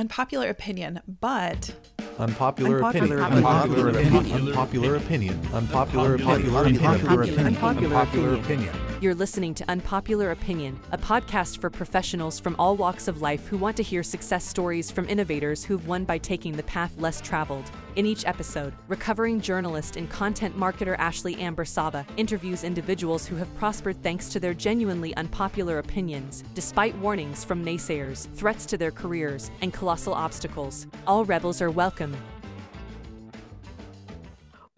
[0.00, 1.74] Unpopular opinion, but
[2.18, 3.18] Unpopular, Unpopular
[3.90, 4.16] opinion.
[4.16, 4.48] opinion.
[4.48, 5.46] Unpopular opinion.
[5.52, 6.56] Unpopular opinion.
[6.56, 7.56] Unpopular opinion.
[7.58, 8.89] Unpopular opinion.
[9.00, 13.56] You're listening to Unpopular Opinion, a podcast for professionals from all walks of life who
[13.56, 17.70] want to hear success stories from innovators who've won by taking the path less traveled.
[17.96, 23.56] In each episode, recovering journalist and content marketer Ashley Amber Sava interviews individuals who have
[23.56, 29.50] prospered thanks to their genuinely unpopular opinions, despite warnings from naysayers, threats to their careers,
[29.62, 30.86] and colossal obstacles.
[31.06, 32.14] All rebels are welcome.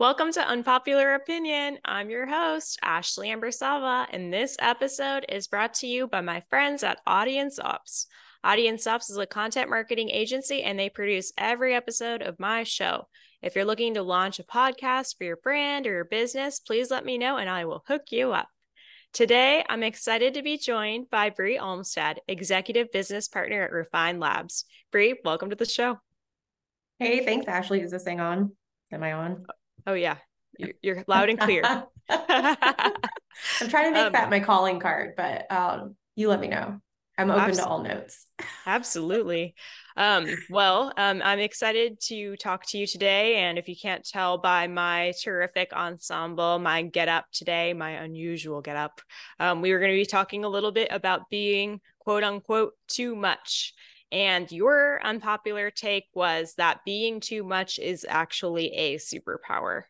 [0.03, 1.79] Welcome to Unpopular Opinion.
[1.85, 6.43] I'm your host, Ashley Amber Sava, and this episode is brought to you by my
[6.51, 8.09] friends at Audience Ops.
[8.43, 13.07] Audience Ops is a content marketing agency and they produce every episode of my show.
[13.43, 17.05] If you're looking to launch a podcast for your brand or your business, please let
[17.05, 18.49] me know and I will hook you up.
[19.13, 24.65] Today, I'm excited to be joined by Brea Olmstead, Executive Business Partner at Refine Labs.
[24.91, 26.01] Brea, welcome to the show.
[26.99, 27.83] Hey, thanks, Ashley.
[27.83, 28.51] Is this thing on?
[28.91, 29.47] Am I on?
[29.87, 30.17] Oh, yeah.
[30.59, 31.63] You're, you're loud and clear.
[32.09, 36.81] I'm trying to make Um, that my calling card, but um, you let me know.
[37.19, 38.27] I'm open to all notes.
[38.67, 39.55] Absolutely.
[39.97, 43.37] Um, well, um, I'm excited to talk to you today.
[43.37, 48.63] And if you can't tell by my terrific ensemble, my get up today, my unusual
[48.63, 49.01] get up,
[49.39, 53.15] um, we were going to be talking a little bit about being quote unquote too
[53.15, 53.75] much.
[54.13, 59.83] And your unpopular take was that being too much is actually a superpower.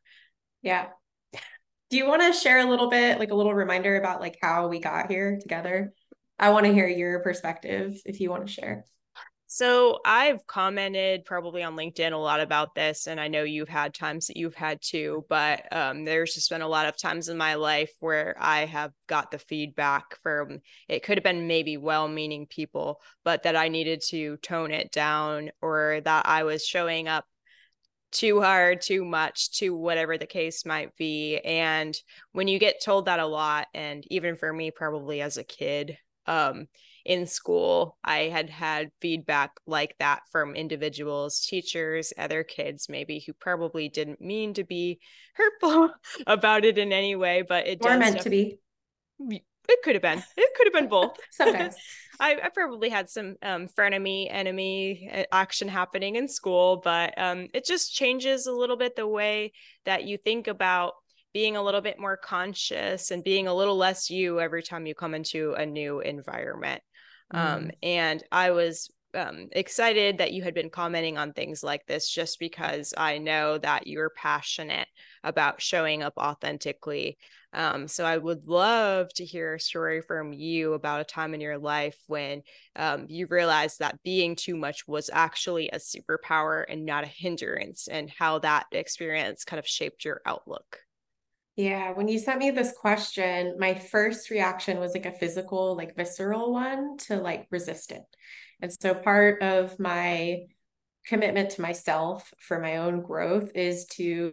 [0.63, 0.87] Yeah.
[1.91, 4.69] Do you want to share a little bit, like a little reminder about like how
[4.69, 5.93] we got here together?
[6.39, 8.85] I want to hear your perspective if you want to share.
[9.55, 13.93] So I've commented probably on LinkedIn a lot about this, and I know you've had
[13.93, 17.37] times that you've had too, but um, there's just been a lot of times in
[17.37, 22.09] my life where I have got the feedback from it could have been maybe well
[22.09, 27.07] meaning people, but that I needed to tone it down or that I was showing
[27.07, 27.27] up
[28.11, 31.41] too hard, too much, to whatever the case might be.
[31.41, 31.95] And
[32.33, 35.99] when you get told that a lot, and even for me, probably as a kid,
[36.27, 36.69] um,
[37.05, 43.33] in school, I had had feedback like that from individuals, teachers, other kids, maybe who
[43.33, 45.01] probably didn't mean to be
[45.35, 45.91] hurtful
[46.27, 48.59] about it in any way, but it Or meant to be
[49.69, 50.23] It could have been.
[50.37, 51.17] It could have been both.
[51.31, 51.77] sometimes.
[52.21, 57.49] I, I probably had some um, frenemy enemy uh, action happening in school, but um,
[57.55, 59.53] it just changes a little bit the way
[59.85, 60.95] that you think about
[61.33, 64.95] being a little bit more conscious and being a little less you every time you
[64.95, 66.83] come into a new environment.
[67.33, 72.11] Um, and I was um, excited that you had been commenting on things like this
[72.11, 74.89] just because I know that you're passionate
[75.23, 77.19] about showing up authentically.
[77.53, 81.41] Um, so I would love to hear a story from you about a time in
[81.41, 82.43] your life when
[82.77, 87.89] um, you realized that being too much was actually a superpower and not a hindrance,
[87.89, 90.79] and how that experience kind of shaped your outlook.
[91.57, 95.97] Yeah, when you sent me this question, my first reaction was like a physical, like
[95.97, 98.03] visceral one to like resist it.
[98.63, 100.45] And so part of my
[101.07, 104.33] commitment to myself for my own growth is to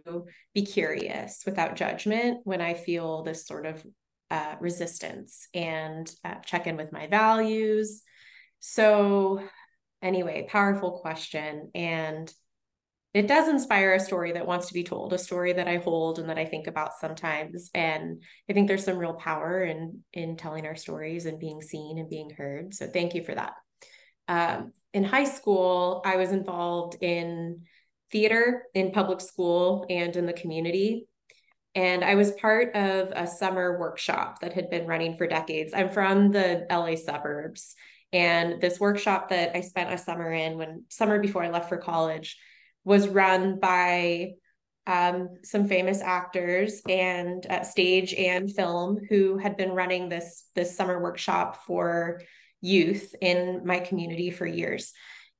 [0.54, 3.84] be curious without judgment when I feel this sort of
[4.30, 8.02] uh, resistance and uh, check in with my values.
[8.60, 9.42] So,
[10.00, 11.70] anyway, powerful question.
[11.74, 12.32] And
[13.12, 16.20] it does inspire a story that wants to be told, a story that I hold
[16.20, 17.70] and that I think about sometimes.
[17.74, 21.98] And I think there's some real power in in telling our stories and being seen
[21.98, 22.72] and being heard.
[22.72, 23.54] So thank you for that.
[24.28, 27.62] Um, in high school, I was involved in
[28.12, 31.06] theater in public school and in the community.
[31.74, 35.72] And I was part of a summer workshop that had been running for decades.
[35.74, 37.74] I'm from the LA suburbs.
[38.12, 41.76] And this workshop that I spent a summer in when summer before I left for
[41.76, 42.36] college
[42.90, 44.32] was run by
[44.88, 50.76] um, some famous actors and uh, stage and film who had been running this this
[50.76, 52.20] summer workshop for
[52.60, 54.92] youth in my community for years.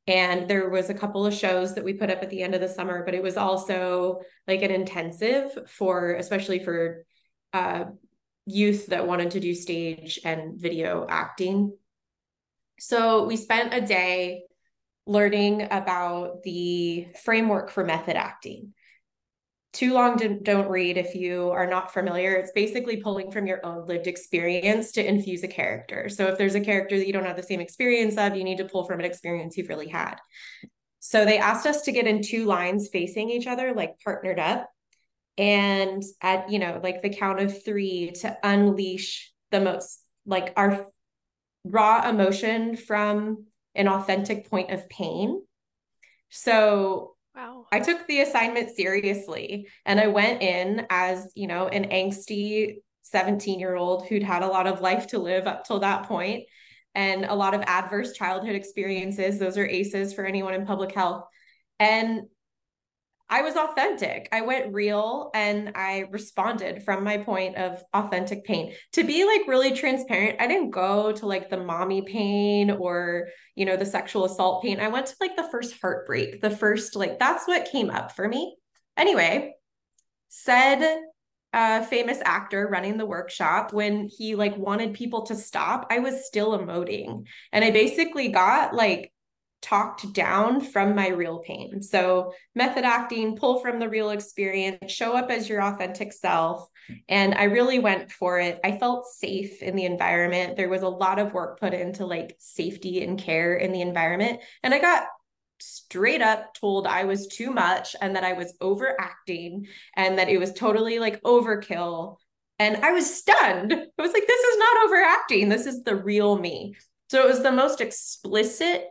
[0.07, 2.61] And there was a couple of shows that we put up at the end of
[2.61, 7.05] the summer, but it was also like an intensive for, especially for
[7.53, 7.87] uh,
[8.47, 11.77] youth that wanted to do stage and video acting.
[12.79, 14.45] So we spent a day
[15.11, 18.73] learning about the framework for method acting.
[19.73, 22.35] Too long to, don't read if you are not familiar.
[22.35, 26.09] It's basically pulling from your own lived experience to infuse a character.
[26.09, 28.59] So if there's a character that you don't have the same experience of, you need
[28.59, 30.15] to pull from an experience you've really had.
[31.01, 34.69] So they asked us to get in two lines facing each other, like partnered up.
[35.37, 40.87] And at, you know, like the count of three to unleash the most, like our
[41.65, 45.43] raw emotion from an authentic point of pain
[46.29, 47.67] So Wow.
[47.71, 53.61] I took the assignment seriously and I went in as, you know, an angsty 17
[53.61, 56.45] year old who'd had a lot of life to live up till that point
[56.95, 59.39] and a lot of adverse childhood experiences.
[59.39, 61.25] Those are ACEs for anyone in public health.
[61.79, 62.23] And
[63.31, 64.29] I was authentic.
[64.33, 68.75] I went real and I responded from my point of authentic pain.
[68.95, 73.67] To be like really transparent, I didn't go to like the mommy pain or, you
[73.67, 74.81] know, the sexual assault pain.
[74.81, 78.27] I went to like the first heartbreak, the first, like, that's what came up for
[78.27, 78.57] me.
[78.97, 79.55] Anyway,
[80.29, 81.01] said
[81.53, 86.27] a famous actor running the workshop when he like wanted people to stop, I was
[86.27, 87.27] still emoting.
[87.53, 89.13] And I basically got like
[89.63, 91.83] talked down from my real pain.
[91.83, 96.69] So, method acting, pull from the real experience, show up as your authentic self.
[97.09, 98.59] And I really went for it.
[98.65, 100.57] I felt safe in the environment.
[100.57, 104.41] There was a lot of work put into like safety and care in the environment.
[104.63, 105.05] And I got
[105.61, 110.39] straight up told I was too much and that I was overacting and that it
[110.39, 112.17] was totally like overkill.
[112.59, 113.73] And I was stunned.
[113.73, 115.49] I was like, this is not overacting.
[115.49, 116.77] This is the real me.
[117.11, 118.85] So it was the most explicit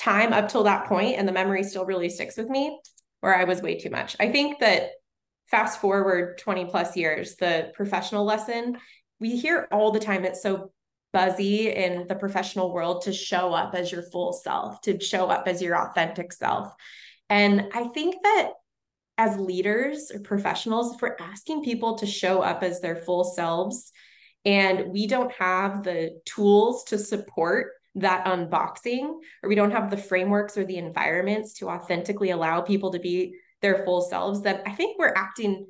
[0.00, 2.80] time up till that point and the memory still really sticks with me
[3.20, 4.16] where I was way too much.
[4.18, 4.92] I think that
[5.50, 8.78] fast forward 20 plus years, the professional lesson,
[9.18, 10.72] we hear all the time it's so
[11.12, 15.46] buzzy in the professional world to show up as your full self, to show up
[15.46, 16.72] as your authentic self.
[17.28, 18.52] And I think that
[19.18, 23.92] as leaders or professionals, if we're asking people to show up as their full selves
[24.46, 29.96] and we don't have the tools to support that unboxing or we don't have the
[29.96, 34.70] frameworks or the environments to authentically allow people to be their full selves then i
[34.70, 35.66] think we're acting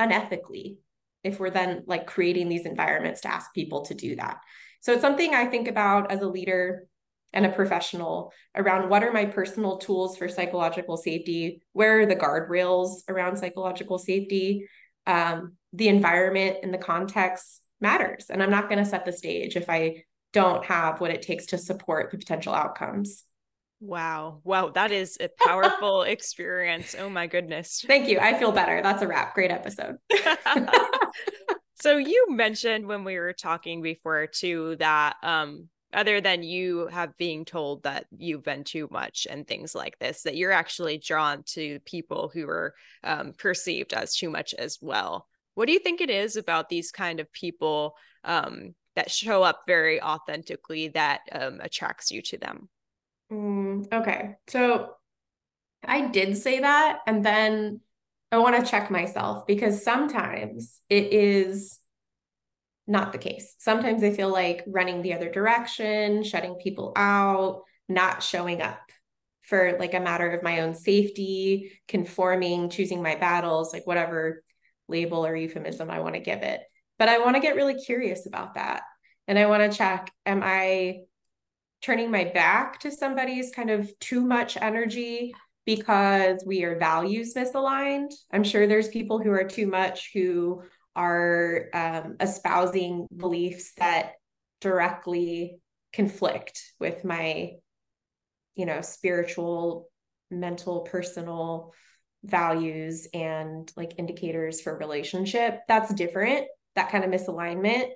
[0.00, 0.76] unethically
[1.24, 4.38] if we're then like creating these environments to ask people to do that.
[4.80, 6.86] So it's something i think about as a leader
[7.32, 12.16] and a professional around what are my personal tools for psychological safety where are the
[12.16, 14.68] guardrails around psychological safety
[15.06, 19.56] um, the environment and the context matters and i'm not going to set the stage
[19.56, 23.24] if i don't have what it takes to support the potential outcomes.
[23.80, 24.40] Wow.
[24.44, 24.70] Wow.
[24.70, 26.94] That is a powerful experience.
[26.98, 27.84] Oh my goodness.
[27.86, 28.18] Thank you.
[28.20, 28.80] I feel better.
[28.80, 29.34] That's a wrap.
[29.34, 29.96] Great episode.
[31.80, 37.16] so you mentioned when we were talking before too that um other than you have
[37.18, 41.42] being told that you've been too much and things like this that you're actually drawn
[41.44, 42.74] to people who are
[43.04, 46.90] um, perceived as too much as well what do you think it is about these
[46.90, 47.94] kind of people
[48.24, 52.68] um, that show up very authentically that um, attracts you to them.
[53.32, 54.34] Mm, okay.
[54.48, 54.94] So
[55.84, 56.98] I did say that.
[57.06, 57.80] And then
[58.30, 61.78] I want to check myself because sometimes it is
[62.86, 63.54] not the case.
[63.58, 68.80] Sometimes I feel like running the other direction, shutting people out, not showing up
[69.42, 74.42] for like a matter of my own safety, conforming, choosing my battles, like whatever
[74.88, 76.60] label or euphemism I want to give it.
[77.02, 78.82] But I want to get really curious about that.
[79.26, 81.00] And I want to check am I
[81.80, 85.34] turning my back to somebody's kind of too much energy
[85.66, 88.12] because we are values misaligned?
[88.32, 90.62] I'm sure there's people who are too much who
[90.94, 94.12] are um, espousing beliefs that
[94.60, 95.58] directly
[95.92, 97.54] conflict with my
[98.54, 99.88] you know spiritual
[100.30, 101.72] mental personal
[102.22, 107.88] values and like indicators for relationship that's different that kind of misalignment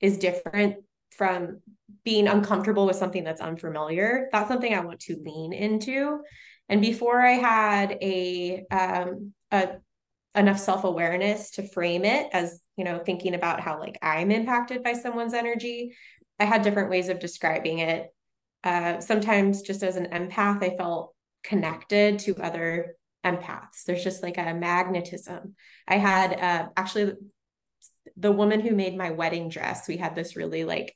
[0.00, 0.76] is different
[1.10, 1.60] from
[2.04, 4.28] being uncomfortable with something that's unfamiliar.
[4.32, 6.20] That's something I want to lean into.
[6.68, 9.76] And before I had a, um, a
[10.34, 14.94] enough self-awareness to frame it as, you know, thinking about how like I'm impacted by
[14.94, 15.94] someone's energy,
[16.40, 18.12] I had different ways of describing it.
[18.64, 21.14] Uh, sometimes just as an empath, I felt
[21.44, 23.84] connected to other empaths.
[23.86, 25.54] There's just like a magnetism.
[25.86, 27.12] I had uh, actually
[28.16, 30.94] the woman who made my wedding dress, we had this really like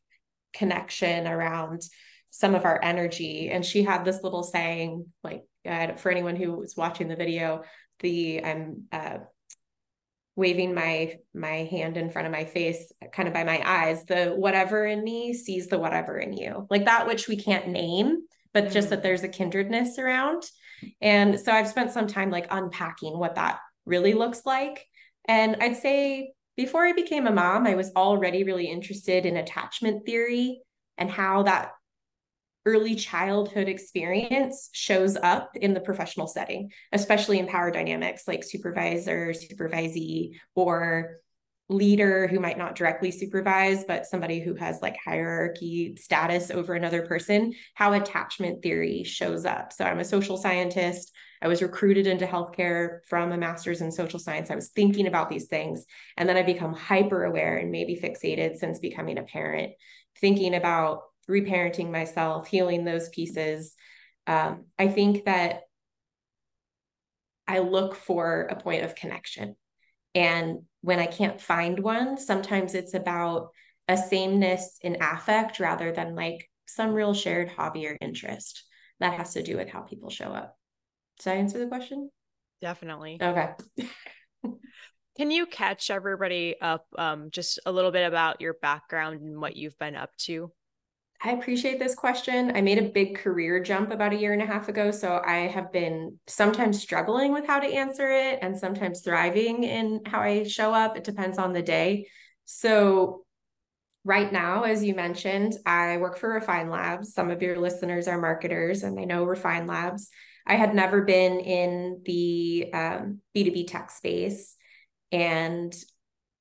[0.52, 1.82] connection around
[2.30, 3.50] some of our energy.
[3.50, 7.62] And she had this little saying, like uh, for anyone who was watching the video,
[8.00, 9.18] the I'm uh,
[10.36, 14.04] waving my my hand in front of my face, kind of by my eyes.
[14.04, 18.18] The whatever in me sees the whatever in you, like that which we can't name,
[18.54, 19.02] but just that mm.
[19.02, 20.44] there's a kindredness around.
[21.00, 24.86] And so I've spent some time like unpacking what that really looks like.
[25.26, 30.04] And I'd say before I became a mom, I was already really interested in attachment
[30.04, 30.60] theory
[30.98, 31.70] and how that
[32.66, 39.32] early childhood experience shows up in the professional setting, especially in power dynamics like supervisor,
[39.32, 41.20] supervisee, or
[41.68, 47.06] leader who might not directly supervise, but somebody who has like hierarchy status over another
[47.06, 49.72] person, how attachment theory shows up.
[49.72, 51.12] So I'm a social scientist.
[51.42, 54.50] I was recruited into healthcare from a master's in social science.
[54.50, 55.84] I was thinking about these things.
[56.16, 59.72] And then I become hyper aware and maybe fixated since becoming a parent,
[60.20, 63.75] thinking about reparenting myself, healing those pieces.
[64.26, 65.62] Um, I think that
[67.46, 69.56] I look for a point of connection.
[70.18, 73.50] And when I can't find one, sometimes it's about
[73.87, 78.64] a sameness in affect rather than like some real shared hobby or interest.
[78.98, 80.58] That has to do with how people show up.
[81.22, 82.10] Did I answer the question?
[82.60, 83.18] Definitely.
[83.22, 83.50] Okay.
[85.16, 89.54] Can you catch everybody up um, just a little bit about your background and what
[89.54, 90.50] you've been up to?
[91.20, 92.52] I appreciate this question.
[92.54, 94.92] I made a big career jump about a year and a half ago.
[94.92, 100.02] So I have been sometimes struggling with how to answer it and sometimes thriving in
[100.06, 100.96] how I show up.
[100.96, 102.06] It depends on the day.
[102.44, 103.25] So,
[104.04, 107.12] right now, as you mentioned, I work for Refine Labs.
[107.12, 110.08] Some of your listeners are marketers and they know Refine Labs.
[110.46, 114.56] I had never been in the um, B2B tech space.
[115.10, 115.75] And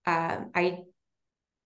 [0.06, 0.84] um, I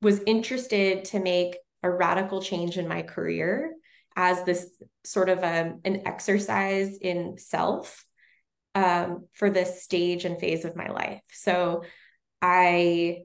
[0.01, 3.74] was interested to make a radical change in my career
[4.16, 4.68] as this
[5.04, 8.06] sort of a, um, an exercise in self
[8.76, 11.22] um, for this stage and phase of my life.
[11.32, 11.84] So
[12.42, 13.24] I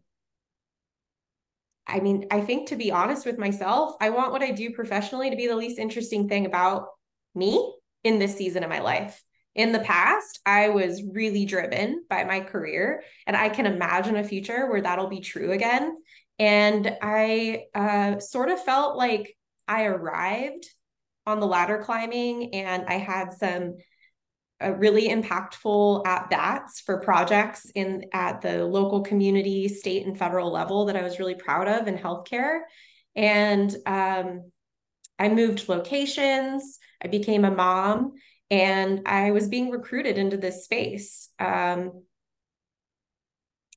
[1.86, 5.30] I mean, I think to be honest with myself, I want what I do professionally
[5.30, 6.88] to be the least interesting thing about
[7.34, 9.22] me in this season of my life.
[9.54, 14.24] In the past, I was really driven by my career, and I can imagine a
[14.24, 15.96] future where that'll be true again.
[16.38, 20.66] And I uh, sort of felt like I arrived
[21.26, 23.76] on the ladder climbing and I had some
[24.62, 30.50] uh, really impactful at bats for projects in at the local community, state, and federal
[30.50, 32.60] level that I was really proud of in healthcare.
[33.14, 34.50] And um,
[35.18, 38.12] I moved locations, I became a mom,
[38.50, 41.28] and I was being recruited into this space.
[41.38, 42.04] Um,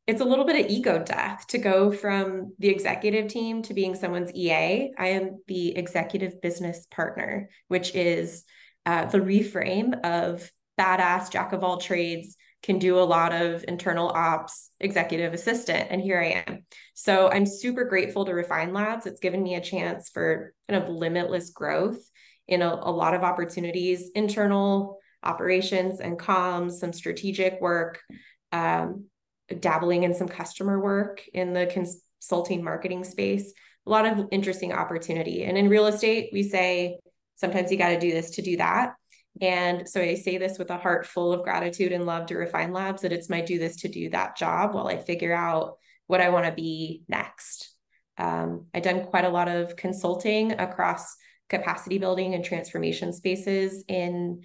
[0.10, 3.94] it's a little bit of ego death to go from the executive team to being
[3.94, 4.92] someone's EA.
[4.98, 8.44] I am the executive business partner, which is
[8.88, 14.10] uh, the reframe of badass jack of all trades, can do a lot of internal
[14.10, 16.66] ops, executive assistant, and here I am.
[16.96, 19.06] So I'm super grateful to Refine Labs.
[19.06, 22.02] It's given me a chance for kind of limitless growth
[22.48, 28.02] in a, a lot of opportunities, internal operations and comms, some strategic work.
[28.52, 29.06] Um,
[29.60, 33.54] dabbling in some customer work in the consulting marketing space,
[33.86, 35.44] a lot of interesting opportunity.
[35.44, 37.00] And in real estate, we say
[37.36, 38.94] sometimes you got to do this to do that.
[39.42, 42.74] And so I say this with a heart full of gratitude and love to Refine
[42.74, 45.78] Labs that it's my do this to do that job while I figure out
[46.08, 47.74] what I want to be next.
[48.18, 51.16] Um, I've done quite a lot of consulting across
[51.50, 54.42] capacity building and transformation spaces in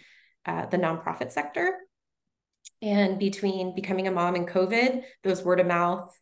[0.46, 1.76] uh, the nonprofit sector.
[2.84, 6.14] And between becoming a mom and COVID, those word of mouth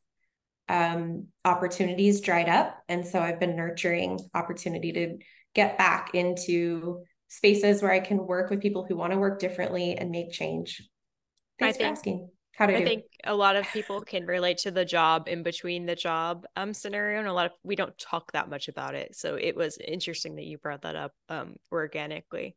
[0.68, 2.78] um, opportunities dried up.
[2.88, 5.18] And so I've been nurturing opportunity to
[5.54, 9.98] get back into spaces where I can work with people who want to work differently
[9.98, 10.88] and make change.
[11.58, 12.30] Thanks I think, for asking.
[12.54, 12.84] How do I do?
[12.84, 16.72] think a lot of people can relate to the job in between the job um
[16.74, 19.16] scenario, and a lot of we don't talk that much about it.
[19.16, 22.54] So it was interesting that you brought that up um organically.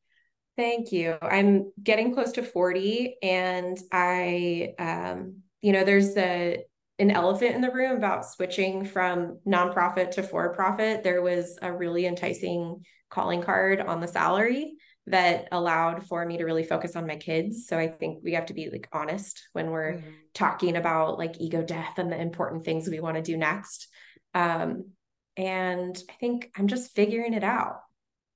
[0.57, 1.17] Thank you.
[1.21, 6.63] I'm getting close to 40 and I um you know there's a
[6.97, 11.03] an elephant in the room about switching from nonprofit to for profit.
[11.03, 14.75] There was a really enticing calling card on the salary
[15.07, 17.67] that allowed for me to really focus on my kids.
[17.67, 20.09] So I think we have to be like honest when we're mm-hmm.
[20.33, 23.89] talking about like ego death and the important things we want to do next.
[24.33, 24.91] Um,
[25.35, 27.81] and I think I'm just figuring it out,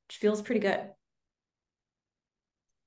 [0.07, 0.81] which feels pretty good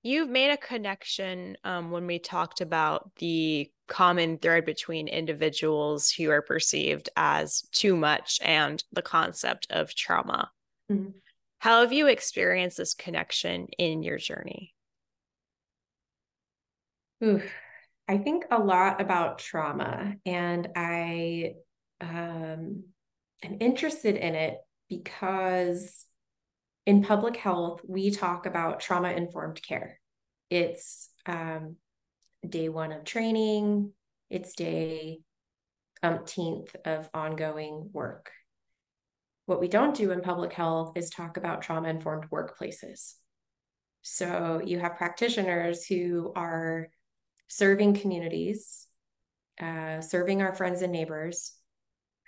[0.03, 6.31] you've made a connection um, when we talked about the common thread between individuals who
[6.31, 10.51] are perceived as too much and the concept of trauma.
[10.91, 11.11] Mm-hmm.
[11.59, 14.75] How have you experienced this connection in your journey?
[17.23, 17.43] Ooh,
[18.09, 21.55] I think a lot about trauma, and I
[22.01, 22.83] um,
[23.45, 24.57] am interested in it
[24.89, 26.05] because
[26.87, 30.01] in public health, we talk about trauma informed care.
[30.51, 31.77] It's um,
[32.47, 33.93] day one of training,
[34.31, 35.21] it's day
[36.03, 38.33] umpteenth of ongoing work.
[39.47, 43.15] What we don't do in public health is talk about trauma informed workplaces.
[44.03, 46.89] So you have practitioners who are
[47.49, 48.87] serving communities,
[49.61, 51.53] uh, serving our friends and neighbors,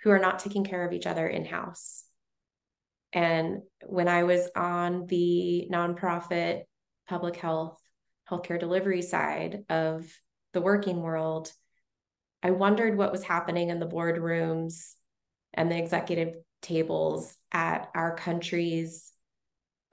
[0.03, 2.05] who are not taking care of each other in house.
[3.15, 6.63] And when I was on the nonprofit
[7.07, 7.79] public health,
[8.29, 10.05] healthcare delivery side of
[10.53, 11.51] the working world,
[12.43, 14.93] I wondered what was happening in the boardrooms
[15.53, 19.13] and the executive tables at our country's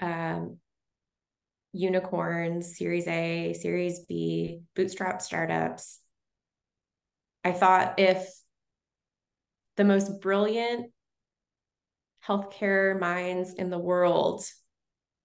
[0.01, 0.59] um,
[1.73, 6.01] unicorns, Series A, Series B, bootstrap startups.
[7.45, 8.29] I thought if
[9.77, 10.93] the most brilliant
[12.27, 14.45] healthcare minds in the world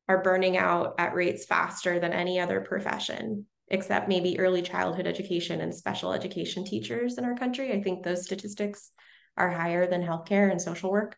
[0.10, 5.62] are burning out at rates faster than any other profession, except maybe early childhood education
[5.62, 7.74] and special education teachers in our country.
[7.74, 8.92] I think those statistics
[9.36, 11.18] are higher than healthcare and social work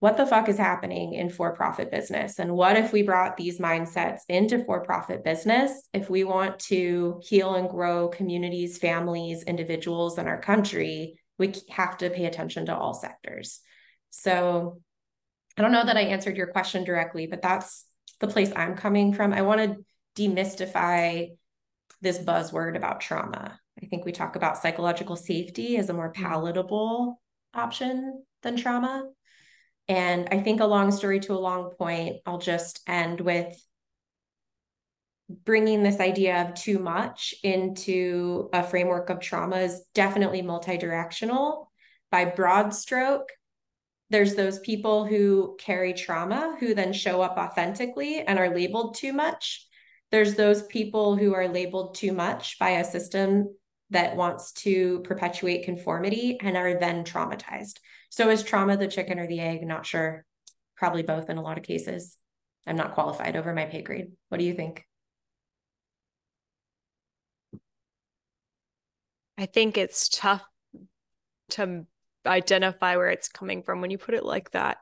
[0.00, 2.38] what the fuck is happening in for profit business?
[2.38, 5.88] And what if we brought these mindsets into for profit business?
[5.92, 11.98] If we want to heal and grow communities, families, individuals in our country, we have
[11.98, 13.60] to pay attention to all sectors.
[14.10, 14.80] So
[15.56, 17.86] I don't know that I answered your question directly, but that's
[18.20, 19.32] the place I'm coming from.
[19.32, 19.84] I want to
[20.22, 21.30] demystify
[22.00, 23.58] this buzzword about trauma.
[23.82, 26.14] I think we talk about psychological safety as a more mm.
[26.14, 27.20] palatable
[27.54, 29.04] option than trauma.
[29.88, 33.56] And I think a long story to a long point, I'll just end with
[35.28, 41.70] bringing this idea of too much into a framework of trauma is definitely multi-directional.
[42.10, 43.28] By broad stroke,
[44.10, 49.12] there's those people who carry trauma who then show up authentically and are labeled too
[49.12, 49.66] much.
[50.10, 53.54] There's those people who are labeled too much by a system
[53.90, 57.78] that wants to perpetuate conformity and are then traumatized.
[58.10, 59.66] So is trauma the chicken or the egg?
[59.66, 60.24] Not sure.
[60.76, 62.16] Probably both in a lot of cases.
[62.66, 64.12] I'm not qualified over my pay grade.
[64.28, 64.84] What do you think?
[69.36, 70.42] I think it's tough
[71.50, 71.86] to
[72.28, 74.78] identify where it's coming from when you put it like that.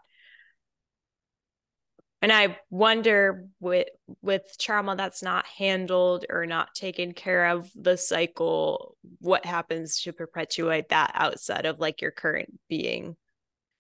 [2.23, 3.89] And i wonder with
[4.23, 10.13] with trauma that's not handled or not taken care of the cycle what happens to
[10.13, 13.17] perpetuate that outside of like your current being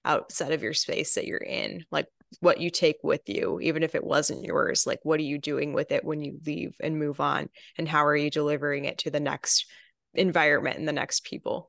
[0.06, 1.84] outside of your space that you're in?
[1.90, 2.06] Like
[2.40, 5.72] what you take with you even if it wasn't yours like what are you doing
[5.72, 7.48] with it when you leave and move on?
[7.76, 9.66] And how are you delivering it to the next
[10.14, 11.68] environment and the next people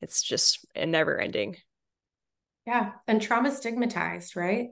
[0.00, 1.56] it's just a never ending
[2.66, 4.68] yeah and trauma stigmatized right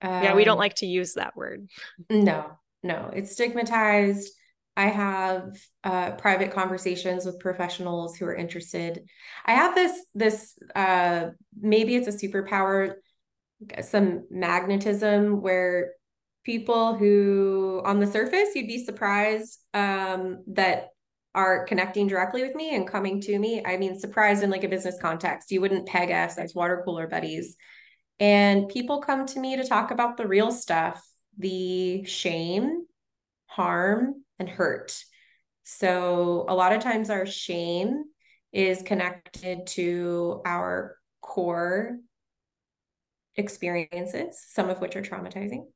[0.00, 1.68] um, yeah, we don't um, like to use that word.
[2.08, 4.30] No, no, it's stigmatized.
[4.76, 9.04] I have uh, private conversations with professionals who are interested.
[9.44, 12.94] I have this this uh, maybe it's a superpower,
[13.82, 15.94] some magnetism where
[16.44, 20.90] people who on the surface you'd be surprised um, that
[21.38, 23.62] are connecting directly with me and coming to me.
[23.64, 25.50] I mean, surprised in like a business context.
[25.52, 27.56] You wouldn't peg us as water cooler buddies
[28.20, 31.04] and people come to me to talk about the real stuff
[31.40, 32.84] the shame,
[33.46, 35.00] harm, and hurt.
[35.62, 38.04] So, a lot of times, our shame
[38.52, 41.98] is connected to our core
[43.36, 45.66] experiences, some of which are traumatizing.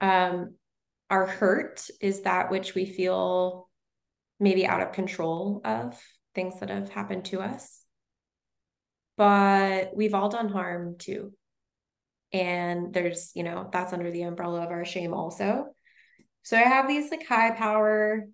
[0.00, 0.56] Um,
[1.08, 3.68] our hurt is that which we feel
[4.40, 6.00] maybe out of control of
[6.34, 7.82] things that have happened to us.
[9.16, 11.32] But we've all done harm too
[12.34, 15.66] and there's you know that's under the umbrella of our shame also
[16.42, 18.26] so i have these like high power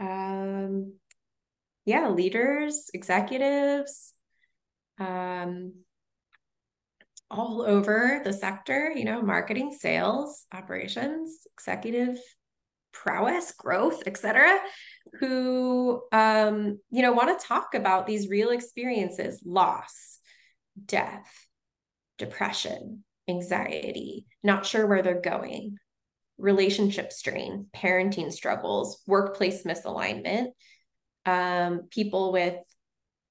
[0.00, 0.92] um
[1.86, 4.12] yeah leaders executives
[4.98, 5.72] um
[7.30, 12.18] all over the sector you know marketing sales operations executive
[12.94, 14.58] prowess growth etc
[15.20, 20.18] who um you know want to talk about these real experiences loss
[20.86, 21.46] death
[22.18, 25.76] depression, anxiety, not sure where they're going,
[26.38, 30.48] relationship strain, parenting struggles, workplace misalignment,
[31.26, 32.56] um, people with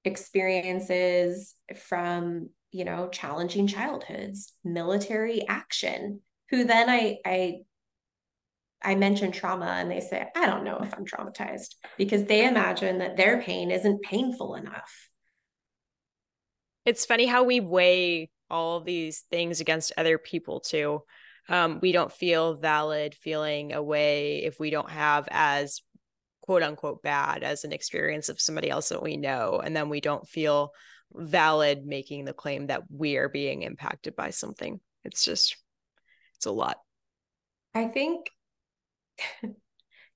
[0.04, 7.54] experiences from you know challenging childhoods military action who then i i
[8.84, 12.98] i mention trauma and they say i don't know if i'm traumatized because they imagine
[12.98, 15.08] that their pain isn't painful enough
[16.84, 21.02] it's funny how we weigh all these things against other people too.
[21.48, 25.80] Um, we don't feel valid feeling a way if we don't have as
[26.40, 29.60] quote unquote bad as an experience of somebody else that we know.
[29.62, 30.72] And then we don't feel
[31.12, 34.80] valid making the claim that we are being impacted by something.
[35.04, 35.56] It's just,
[36.36, 36.78] it's a lot.
[37.74, 38.26] I think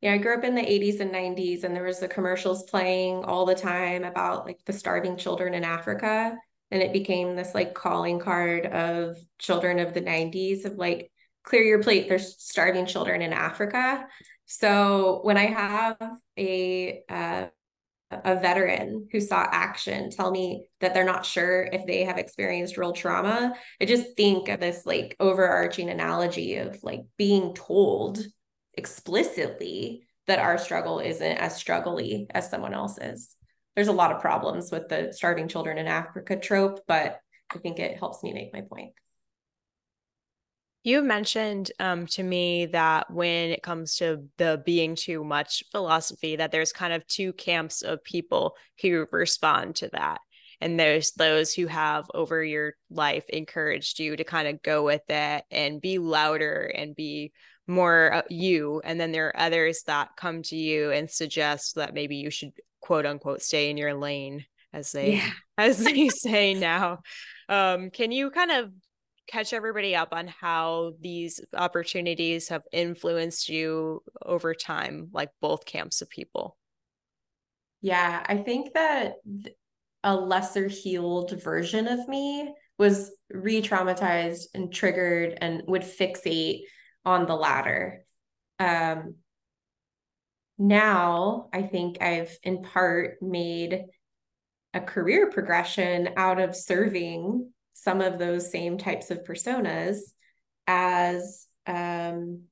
[0.00, 3.24] Yeah, I grew up in the 80s and 90s, and there was the commercials playing
[3.24, 6.36] all the time about like the starving children in Africa.
[6.70, 11.10] And it became this like calling card of children of the 90s of like,
[11.42, 14.06] clear your plate, there's starving children in Africa.
[14.46, 15.98] So when I have
[16.38, 17.46] a uh,
[18.10, 22.78] a veteran who saw action tell me that they're not sure if they have experienced
[22.78, 28.18] real trauma, I just think of this like overarching analogy of like being told
[28.78, 33.34] explicitly that our struggle isn't as struggly as someone else's.
[33.74, 37.20] There's a lot of problems with the starving children in Africa trope, but
[37.54, 38.92] I think it helps me make my point.
[40.84, 46.36] You mentioned um, to me that when it comes to the being too much philosophy,
[46.36, 50.20] that there's kind of two camps of people who respond to that.
[50.60, 55.02] And there's those who have over your life encouraged you to kind of go with
[55.08, 57.32] it and be louder and be
[57.68, 58.80] more you.
[58.84, 62.52] And then there are others that come to you and suggest that maybe you should
[62.80, 65.30] quote unquote stay in your lane as they yeah.
[65.58, 67.00] as they say now.
[67.48, 68.70] Um, can you kind of
[69.28, 76.00] catch everybody up on how these opportunities have influenced you over time, like both camps
[76.00, 76.56] of people?
[77.80, 79.14] Yeah, I think that
[80.02, 86.62] a lesser healed version of me was re traumatized and triggered and would fixate
[87.08, 88.04] on the ladder.
[88.58, 89.14] Um,
[90.58, 93.86] now, I think I've in part made
[94.74, 100.00] a career progression out of serving some of those same types of personas
[100.66, 102.42] as um,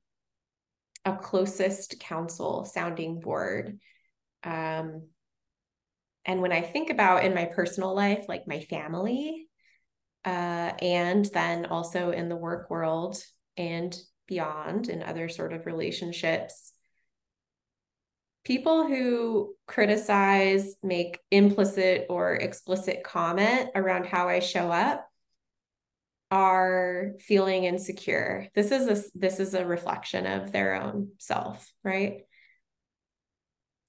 [1.05, 3.77] a closest counsel sounding board.
[4.43, 5.03] Um,
[6.25, 9.47] and when I think about in my personal life, like my family,
[10.25, 13.23] uh, and then also in the work world
[13.55, 13.95] and
[14.27, 16.73] beyond in other sort of relationships,
[18.43, 25.05] people who criticize, make implicit or explicit comment around how I show up
[26.31, 28.47] are feeling insecure.
[28.55, 32.21] This is a this is a reflection of their own self right?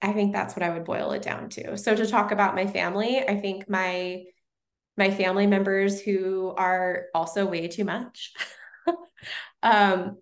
[0.01, 1.77] I think that's what i would boil it down to.
[1.77, 4.25] So to talk about my family i think my
[4.97, 8.33] my family members who are also way too much
[9.63, 10.19] um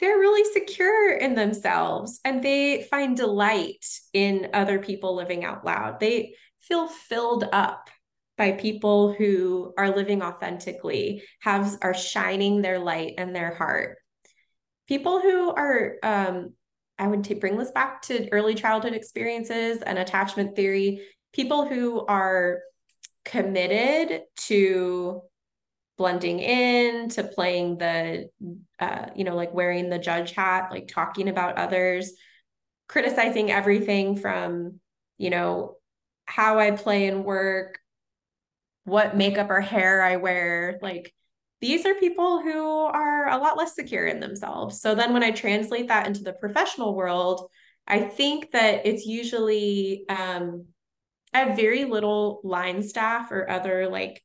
[0.00, 5.98] they're really secure in themselves and they find delight in other people living out loud
[6.00, 7.88] they feel filled up
[8.38, 13.98] by people who are living authentically, have are shining their light and their heart.
[14.86, 16.54] People who are um,
[16.98, 21.06] I would t- bring this back to early childhood experiences and attachment theory.
[21.32, 22.60] People who are
[23.24, 25.22] committed to
[25.98, 28.30] blending in, to playing the,
[28.78, 32.12] uh, you know, like wearing the judge hat, like talking about others,
[32.88, 34.80] criticizing everything from,
[35.18, 35.76] you know,
[36.24, 37.78] how I play and work,
[38.84, 40.78] what makeup or hair I wear.
[40.80, 41.12] Like
[41.60, 44.80] these are people who are a lot less secure in themselves.
[44.80, 47.50] So then when I translate that into the professional world,
[47.86, 50.66] I think that it's usually um,
[51.34, 54.22] I have very little line staff or other like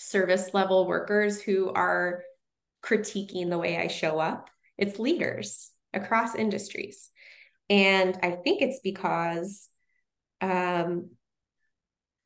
[0.00, 2.22] service level workers who are
[2.82, 4.48] critiquing the way I show up.
[4.78, 7.10] It's leaders across industries.
[7.68, 9.68] And I think it's because
[10.40, 11.10] um,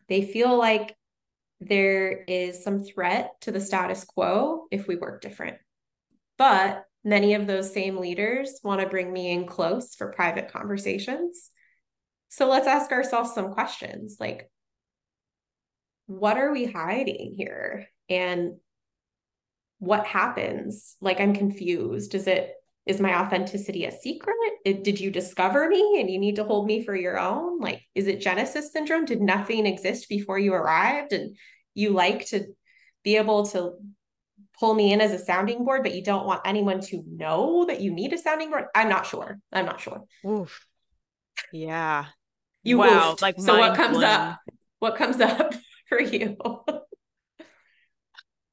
[0.08, 0.94] they feel like
[1.60, 5.56] there is some threat to the status quo if we work different.
[6.38, 11.50] But many of those same leaders want to bring me in close for private conversations.
[12.28, 14.48] So let's ask ourselves some questions like,
[16.06, 17.86] what are we hiding here?
[18.08, 18.54] And
[19.78, 20.96] what happens?
[21.00, 22.14] Like, I'm confused.
[22.14, 22.52] Is it
[22.86, 24.36] is my authenticity a secret?
[24.64, 27.58] It, did you discover me and you need to hold me for your own?
[27.58, 29.06] Like, is it Genesis syndrome?
[29.06, 31.34] Did nothing exist before you arrived and
[31.72, 32.44] you like to
[33.02, 33.72] be able to
[34.60, 37.80] pull me in as a sounding board, but you don't want anyone to know that
[37.80, 38.66] you need a sounding board?
[38.74, 39.38] I'm not sure.
[39.50, 40.02] I'm not sure.
[40.26, 40.66] Oof.
[41.54, 42.06] Yeah.
[42.62, 43.14] You wow.
[43.14, 43.22] Oofed.
[43.22, 44.04] Like, so what comes blown.
[44.04, 44.40] up?
[44.78, 45.54] What comes up
[45.94, 46.36] for you?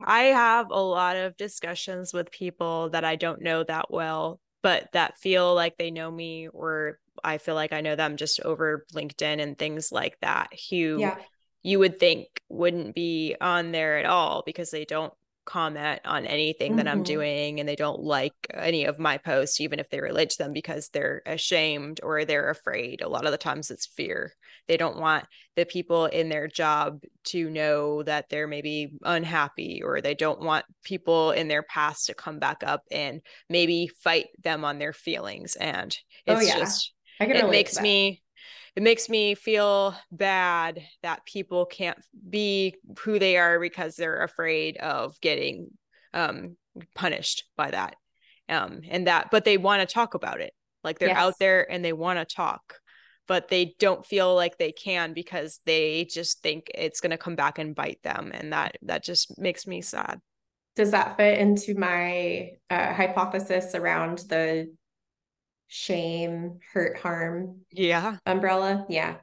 [0.03, 4.89] I have a lot of discussions with people that I don't know that well, but
[4.93, 8.85] that feel like they know me, or I feel like I know them just over
[8.93, 11.17] LinkedIn and things like that, who yeah.
[11.61, 15.13] you would think wouldn't be on there at all because they don't
[15.45, 17.03] comment on anything that I'm Mhm.
[17.03, 20.53] doing and they don't like any of my posts, even if they relate to them
[20.53, 23.01] because they're ashamed or they're afraid.
[23.01, 24.33] A lot of the times it's fear.
[24.67, 25.25] They don't want
[25.55, 30.65] the people in their job to know that they're maybe unhappy or they don't want
[30.83, 35.55] people in their past to come back up and maybe fight them on their feelings.
[35.55, 36.53] And Oh, it's yeah.
[36.53, 38.21] just, I can it makes me
[38.75, 41.97] it makes me feel bad that people can't
[42.29, 45.67] be who they are because they're afraid of getting
[46.13, 46.55] um
[46.95, 47.95] punished by that.
[48.49, 50.53] Um and that but they want to talk about it.
[50.83, 52.81] Like they're out there and they want to talk
[53.27, 57.37] but they don't feel like they can because they just think it's going to come
[57.37, 58.29] back and bite them.
[58.33, 60.19] And that that just makes me sad.
[60.75, 64.73] Does that fit into my uh, hypothesis around the
[65.73, 68.85] shame, hurt, harm yeah umbrella?
[68.89, 69.15] Yeah.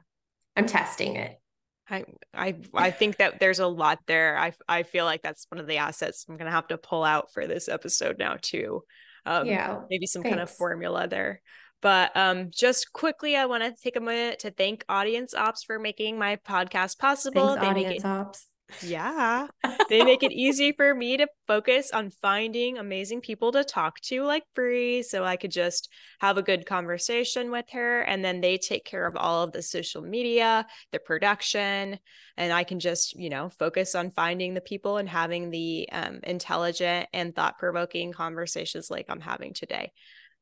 [0.55, 1.39] I'm testing it.
[1.87, 4.35] I I I think that there's a lot there.
[4.37, 7.31] I I feel like that's one of the assets I'm gonna have to pull out
[7.31, 8.83] for this episode now too.
[9.27, 9.81] Um, yeah.
[9.91, 11.41] maybe some kind of formula there.
[11.81, 15.77] But um, just quickly, I want to take a minute to thank Audience Ops for
[15.77, 17.55] making my podcast possible.
[17.55, 18.47] Thanks, they audience it, ops.
[18.81, 19.47] Yeah,
[19.89, 24.23] they make it easy for me to focus on finding amazing people to talk to,
[24.23, 28.01] like Brea, so I could just have a good conversation with her.
[28.01, 31.99] And then they take care of all of the social media, the production,
[32.37, 36.19] and I can just, you know, focus on finding the people and having the um,
[36.23, 39.91] intelligent and thought provoking conversations like I'm having today.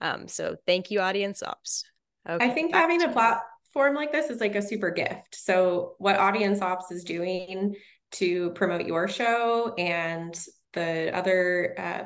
[0.02, 1.84] Um, so thank you, Audience Ops.
[2.26, 5.36] I think having a platform like this is like a super gift.
[5.36, 7.76] So, what Audience Ops is doing
[8.14, 10.38] to promote your show and
[10.74, 12.04] the other uh,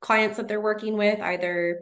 [0.00, 1.80] clients that they're working with, either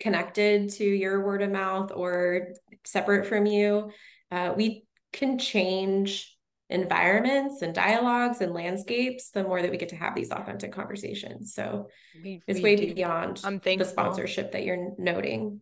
[0.00, 2.48] connected to your word of mouth or
[2.84, 3.90] separate from you,
[4.30, 6.36] uh, we can change
[6.70, 11.54] environments and dialogues and landscapes the more that we get to have these authentic conversations.
[11.54, 11.88] So,
[12.22, 12.94] We- it's we way do.
[12.94, 15.60] beyond I'm the sponsorship that you're noting.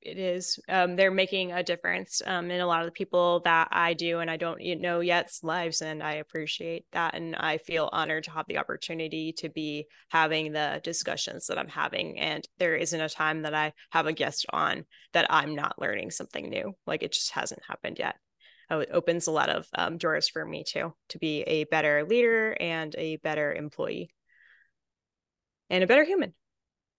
[0.00, 3.68] It is um, they're making a difference um, in a lot of the people that
[3.70, 7.88] i do and i don't know yet's lives and i appreciate that and i feel
[7.92, 12.76] honored to have the opportunity to be having the discussions that i'm having and there
[12.76, 16.74] isn't a time that i have a guest on that i'm not learning something new
[16.86, 18.16] like it just hasn't happened yet.
[18.70, 22.04] Oh, it opens a lot of um, doors for me too to be a better
[22.04, 24.10] leader and a better employee.
[25.70, 26.34] And a better human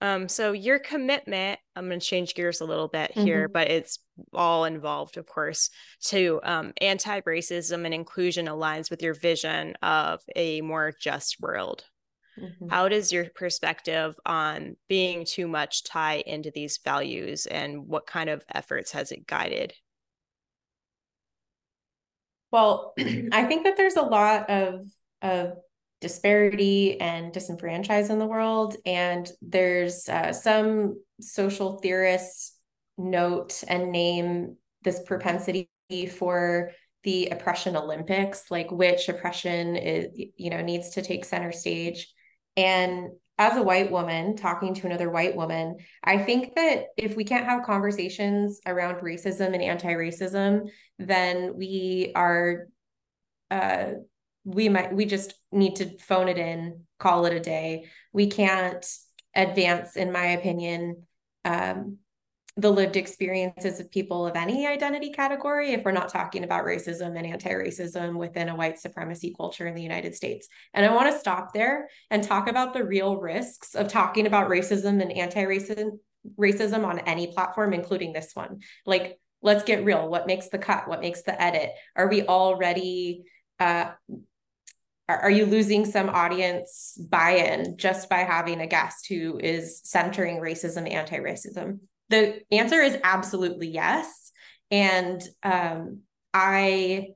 [0.01, 3.53] um, so your commitment, I'm going to change gears a little bit here, Mhm.
[3.53, 3.99] but it's
[4.33, 5.69] all involved, of course,
[6.05, 11.85] to um, anti-racism and inclusion aligns with your vision of a more just world.
[12.37, 12.69] Mhm.
[12.69, 18.29] How does your perspective on being too much tie into these values and what kind
[18.29, 19.73] of efforts has it guided?
[22.51, 22.93] Well,
[23.31, 24.89] I think that there's a lot of
[25.21, 25.57] of
[26.01, 32.55] disparity and disenfranchised in the world, and there's uh, some social theorists
[32.97, 35.69] note and name this propensity
[36.17, 36.71] for
[37.03, 40.07] the oppression Olympics, like which oppression is
[40.37, 42.13] you know needs to take center stage.
[42.57, 47.23] And as a white woman talking to another white woman, I think that if we
[47.23, 52.67] can't have conversations around racism and anti-racism, then we are
[53.49, 53.91] uh
[54.43, 58.85] we might we just need to phone it in call it a day we can't
[59.35, 61.03] advance in my opinion
[61.45, 61.97] um
[62.59, 67.17] the lived experiences of people of any identity category if we're not talking about racism
[67.17, 70.47] and anti-racism within a white supremacy culture in the United States.
[70.73, 74.49] And I want to stop there and talk about the real risks of talking about
[74.49, 75.99] racism and anti-racism
[76.37, 78.59] racism on any platform including this one.
[78.85, 80.87] Like let's get real, what makes the cut?
[80.87, 81.71] What makes the edit?
[81.95, 83.23] Are we already
[83.59, 83.91] uh
[85.17, 90.89] are, you losing some audience buy-in just by having a guest who is centering racism
[90.89, 91.79] anti-racism?
[92.09, 94.31] The answer is absolutely yes.
[94.71, 96.01] And um,
[96.33, 97.09] I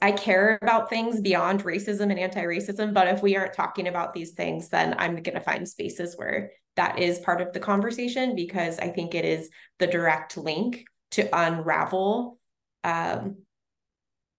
[0.00, 4.32] I care about things beyond racism and anti-racism, but if we aren't talking about these
[4.32, 8.78] things, then I'm going to find spaces where that is part of the conversation because
[8.78, 12.38] I think it is the direct link to unravel
[12.82, 13.42] um,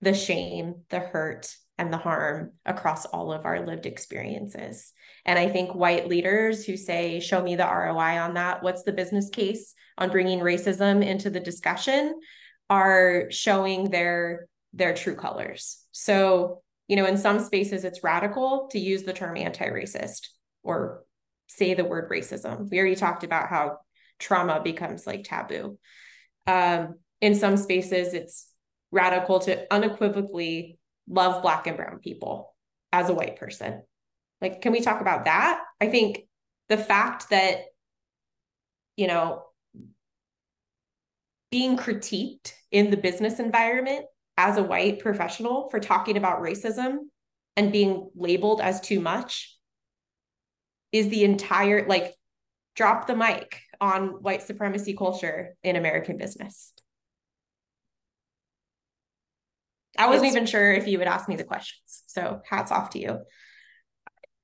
[0.02, 4.94] the shame, the hurt, and the harm across all of our lived experiences.
[5.26, 8.92] And I think white leaders who say, show me the ROI on that, what's the
[8.92, 12.20] business case on bringing racism into the discussion,
[12.70, 15.86] are showing their their true colors.
[15.92, 20.30] So, you know, in some spaces it's radical to use the term anti-racist
[20.64, 21.04] or
[21.48, 22.70] say the word racism.
[22.72, 23.78] We already talked about how
[24.18, 25.78] trauma becomes like taboo.
[26.48, 28.48] Um, in some spaces it's
[28.92, 32.54] radical to unequivocally love black and brown people
[32.92, 33.82] as a white person
[34.42, 35.62] Like, can we talk about that?
[35.80, 36.28] I think
[36.70, 37.60] the fact that,
[38.98, 39.44] you know,
[41.50, 44.06] being critiqued in the business environment
[44.38, 46.98] as a white professional for talking about racism
[47.56, 49.56] and being labeled as too much
[50.92, 52.16] is the entire like
[52.76, 56.74] drop the mic on white supremacy culture in American business.
[59.98, 62.04] I wasn't it's, even sure if you would ask me the questions.
[62.08, 63.20] So hats off to you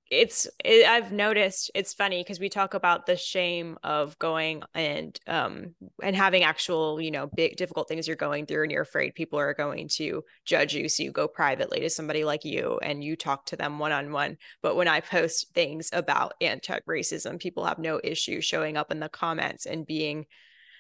[0.10, 5.20] it's it, i've noticed it's funny because we talk about the shame of going and
[5.28, 9.14] um and having actual you know big difficult things you're going through and you're afraid
[9.14, 13.04] people are going to judge you so you go privately to somebody like you and
[13.04, 18.00] you talk to them one-on-one but when i post things about anti-racism people have no
[18.04, 20.26] issue showing up in the comments and being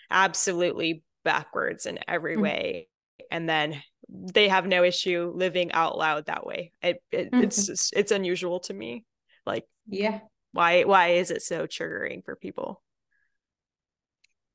[0.09, 2.43] absolutely backwards in every mm-hmm.
[2.43, 2.87] way
[3.29, 7.43] and then they have no issue living out loud that way it, it mm-hmm.
[7.43, 9.05] it's just, it's unusual to me
[9.49, 10.19] like, yeah.
[10.51, 12.81] Why why is it so triggering for people?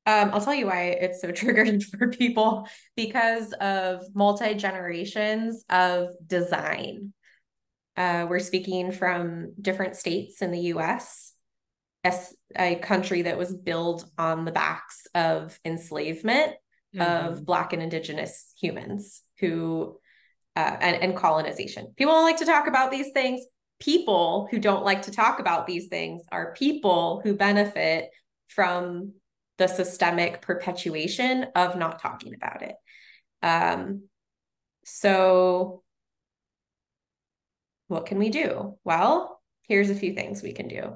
[0.07, 6.09] Um, I'll tell you why it's so triggering for people because of multi generations of
[6.27, 7.13] design.
[7.97, 11.33] Uh, we're speaking from different states in the US,
[12.03, 16.55] as a country that was built on the backs of enslavement
[16.95, 17.29] mm-hmm.
[17.29, 19.99] of Black and Indigenous humans who,
[20.57, 21.93] uh, and, and colonization.
[21.97, 23.45] People don't like to talk about these things
[23.81, 28.11] people who don't like to talk about these things are people who benefit
[28.49, 29.13] from
[29.59, 32.75] the systemic perpetuation of not talking about it.
[33.43, 34.05] Um,
[34.85, 35.83] so,
[37.89, 38.79] what can we do?
[38.85, 40.95] Well, here's a few things we can do.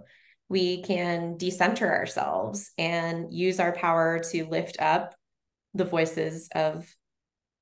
[0.49, 5.15] We can decenter ourselves and use our power to lift up
[5.75, 6.87] the voices of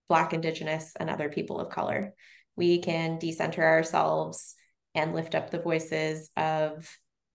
[0.09, 2.15] Black, Indigenous, and other people of color.
[2.57, 4.55] We can decenter ourselves
[4.95, 6.89] and lift up the voices of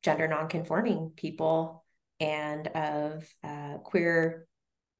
[0.03, 1.83] gender nonconforming people
[2.19, 4.47] and of uh, queer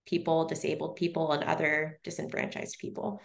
[0.05, 3.21] people, disabled people, and other disenfranchised people.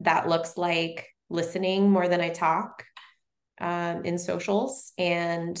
[0.00, 2.84] That looks like listening more than I talk
[3.60, 5.60] um, in socials and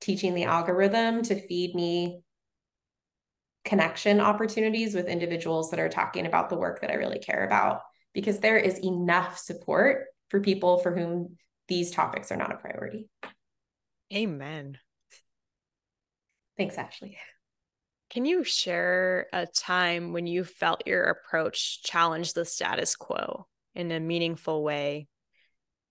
[0.00, 2.20] teaching the algorithm to feed me
[3.68, 7.82] connection opportunities with individuals that are talking about the work that I really care about
[8.14, 11.36] because there is enough support for people for whom
[11.68, 13.08] these topics are not a priority.
[14.12, 14.78] Amen.
[16.56, 17.18] Thanks, Ashley.
[18.10, 23.92] Can you share a time when you felt your approach challenged the status quo in
[23.92, 25.08] a meaningful way?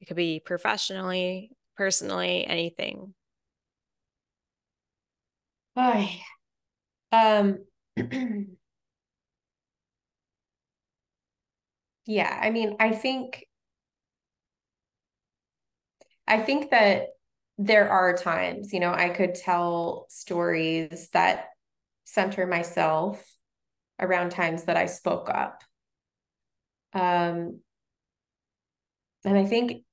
[0.01, 3.13] It could be professionally, personally, anything.
[5.75, 6.19] Hi.
[7.17, 7.65] Um
[12.06, 13.45] yeah, I mean, I think
[16.27, 17.10] I think that
[17.58, 21.49] there are times, you know, I could tell stories that
[22.06, 23.23] center myself
[23.99, 25.63] around times that I spoke up.
[26.93, 27.62] Um,
[29.25, 29.84] and I think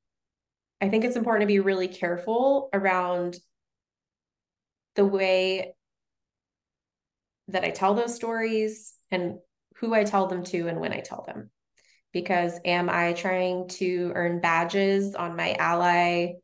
[0.80, 3.38] I think it's important to be really careful around
[4.94, 5.74] the way
[7.48, 9.38] that I tell those stories and
[9.76, 11.50] who I tell them to and when I tell them
[12.14, 16.34] because am I trying to earn badges on my ally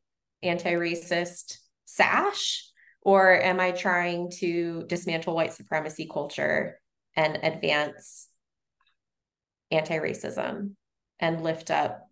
[0.43, 2.67] anti racist sash?
[3.03, 6.79] Or am I trying to dismantle white supremacy culture
[7.17, 8.29] and advance
[9.71, 10.73] anti racism
[11.19, 12.03] and lift up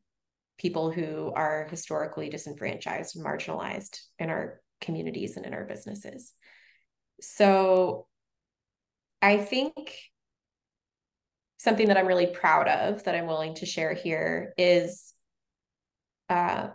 [0.57, 6.33] people who are historically disenfranchised and marginalized in our communities and in our businesses?
[7.20, 8.07] So
[9.20, 9.96] I think
[11.59, 15.12] something that I'm really proud of that I'm willing to share here is
[16.28, 16.68] uh,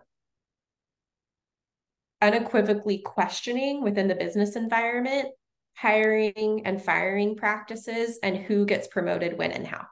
[2.21, 5.29] unequivocally questioning within the business environment
[5.75, 9.85] hiring and firing practices and who gets promoted when and how.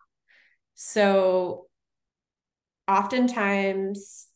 [0.75, 1.67] So
[2.87, 4.27] oftentimes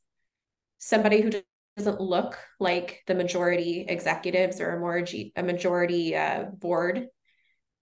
[0.78, 1.32] somebody who
[1.78, 5.04] doesn't look like the majority executives or a more
[5.36, 7.08] a majority uh, board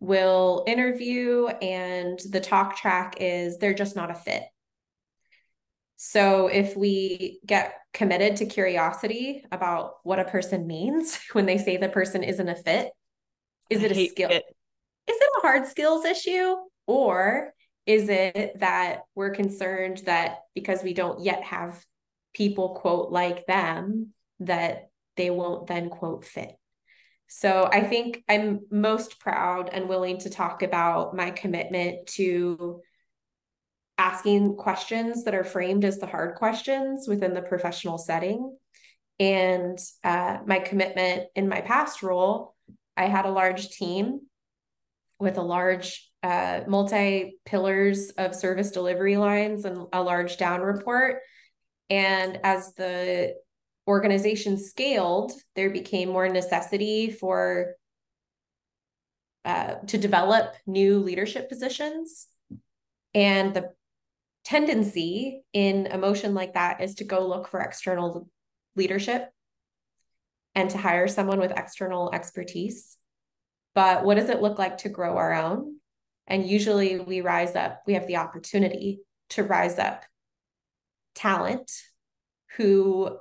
[0.04, 4.44] will interview and the talk track is they're just not a fit.
[5.96, 11.78] So if we get committed to curiosity about what a person means when they say
[11.78, 12.92] the person isn't a fit,
[13.70, 14.30] is it a skill?
[14.30, 14.44] It.
[15.08, 16.56] Is it a hard skills issue?
[16.86, 17.54] Or
[17.86, 21.82] is it that we're concerned that because we don't yet have
[22.34, 26.58] people quote like them, that they won't then quote fit?
[27.36, 32.80] So I think I'm most proud and willing to talk about my commitment to
[33.98, 38.56] asking questions that are framed as the hard questions within the professional setting
[39.20, 42.54] And uh, my commitment in my past role,
[42.96, 44.22] I had a large team
[45.20, 51.22] with a large uh, multi pillars of service delivery lines and a large down report.
[51.90, 53.34] And as the
[53.88, 57.76] organization scaled, there became more necessity for
[59.46, 62.28] uh, to develop new leadership positions.
[63.14, 63.72] And the
[64.46, 68.28] tendency in a motion like that is to go look for external
[68.76, 69.30] leadership
[70.56, 72.98] and to hire someone with external expertise.
[73.76, 75.78] But what does it look like to grow our own?
[76.28, 80.04] And usually we rise up, we have the opportunity to rise up
[81.16, 81.72] talent
[82.56, 83.18] who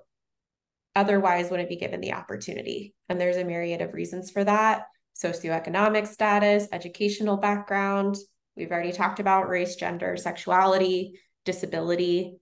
[0.95, 2.95] otherwise wouldn't be given the opportunity.
[3.09, 8.16] And there's a myriad of reasons for that socioeconomic status, educational background.
[8.57, 12.38] We've already talked about race, gender, sexuality, disability.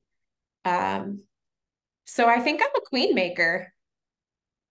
[0.64, 1.22] Um,
[2.04, 3.72] so I think I'm a queen maker.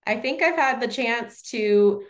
[0.05, 2.03] I think I've had the chance to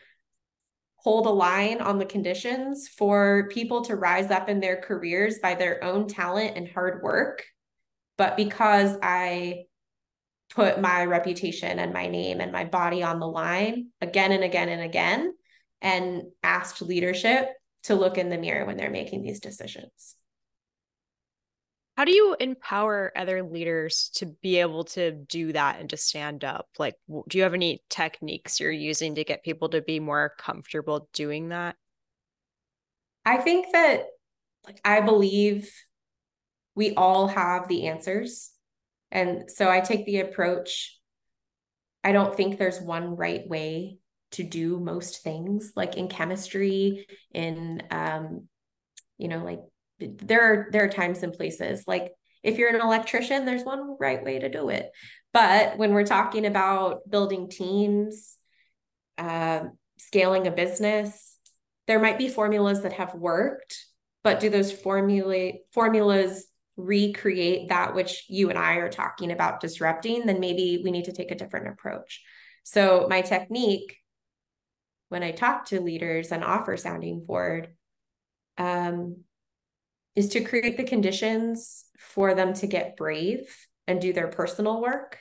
[0.96, 5.56] hold a line on the conditions for people to rise up in their careers by
[5.56, 7.46] their own talent and hard work.
[8.18, 9.66] But because I
[10.50, 14.70] put my reputation and my name and my body on the line again and again
[14.70, 15.34] and again,
[15.82, 17.50] and asked leadership
[17.84, 20.16] to look in the mirror when they're making these decisions.
[21.96, 26.46] How do you empower other leaders to be able to do that and to stand
[26.46, 26.68] up?
[26.78, 26.96] Like,
[27.28, 31.50] do you have any techniques you're using to get people to be more comfortable doing
[31.50, 31.76] that?
[33.26, 34.06] I think that,
[34.66, 35.70] like, I believe
[36.74, 38.52] we all have the answers.
[39.12, 40.96] And so I take the approach
[42.02, 43.98] I don't think there's one right way
[44.32, 45.74] to do most things.
[45.76, 48.48] Like in chemistry in um
[49.18, 49.60] you know like
[50.00, 51.84] there are there are times and places.
[51.88, 54.92] Like if you're an electrician there's one right way to do it.
[55.34, 58.38] But when we're talking about building teams
[59.18, 59.66] uh,
[59.98, 61.36] scaling a business
[61.88, 63.76] there might be formulas that have worked
[64.24, 66.48] but do those formula formulas
[66.80, 71.12] recreate that which you and I are talking about disrupting then maybe we need to
[71.12, 72.24] take a different approach.
[72.64, 73.98] So my technique
[75.10, 77.70] when I talk to leaders and offer sounding board
[78.58, 79.24] um,
[80.16, 83.56] is to create the conditions for them to get brave
[83.88, 85.18] and do their personal work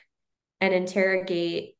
[0.61, 1.75] and interrogate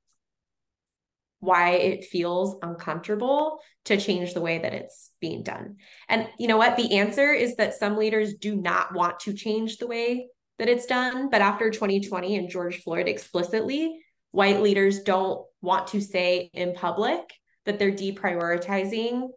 [1.39, 5.77] why it feels uncomfortable to change the way that it's being done.
[6.07, 6.75] And you know what?
[6.75, 10.27] The answer is that some leaders do not want to change the way
[10.57, 11.29] that it's done.
[11.29, 13.99] But after 2020 and George Floyd explicitly,
[14.31, 17.21] white leaders don't want to say in public
[17.65, 19.29] that they're deprioritizing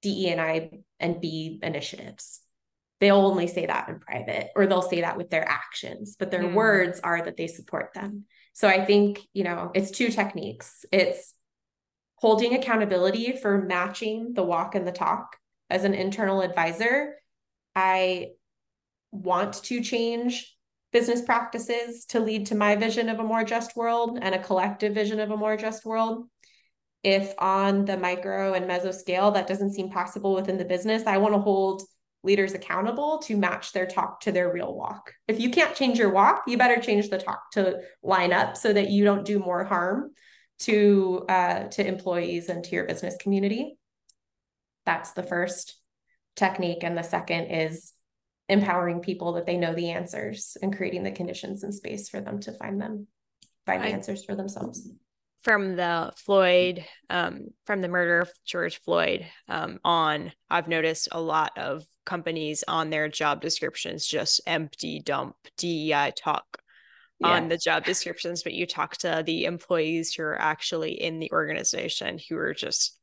[0.00, 2.40] DEI and B initiatives.
[3.00, 6.44] They'll only say that in private, or they'll say that with their actions, but their
[6.44, 6.54] mm.
[6.54, 8.24] words are that they support them.
[8.52, 10.84] So I think, you know, it's two techniques.
[10.92, 11.34] It's
[12.16, 15.36] holding accountability for matching the walk and the talk
[15.70, 17.16] as an internal advisor.
[17.74, 18.28] I
[19.10, 20.54] want to change
[20.92, 24.94] business practices to lead to my vision of a more just world and a collective
[24.94, 26.26] vision of a more just world
[27.02, 31.18] if on the micro and meso scale that doesn't seem possible within the business, I
[31.18, 31.82] want to hold
[32.22, 35.14] leaders accountable to match their talk to their real walk.
[35.28, 38.72] If you can't change your walk, you better change the talk to line up so
[38.72, 40.12] that you don't do more harm
[40.60, 43.76] to uh, to employees and to your business community.
[44.86, 45.78] That's the first
[46.36, 47.92] technique, and the second is
[48.48, 52.40] empowering people that they know the answers and creating the conditions and space for them
[52.40, 53.06] to find them,
[53.66, 54.88] find I, answers for themselves
[55.42, 61.20] from the Floyd, um, from the murder of George Floyd um, on, I've noticed a
[61.20, 66.58] lot of companies on their job descriptions just empty dump DEI talk
[67.20, 67.28] yeah.
[67.28, 71.30] on the job descriptions, but you talk to the employees who are actually in the
[71.32, 72.98] organization who are just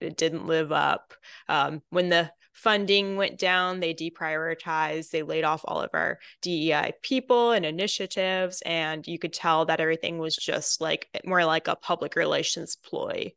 [0.00, 1.12] it didn't live up.
[1.48, 6.92] Um, when the funding went down, they deprioritized, they laid off all of our DEI
[7.02, 8.62] people and initiatives.
[8.64, 13.32] And you could tell that everything was just like more like a public relations ploy.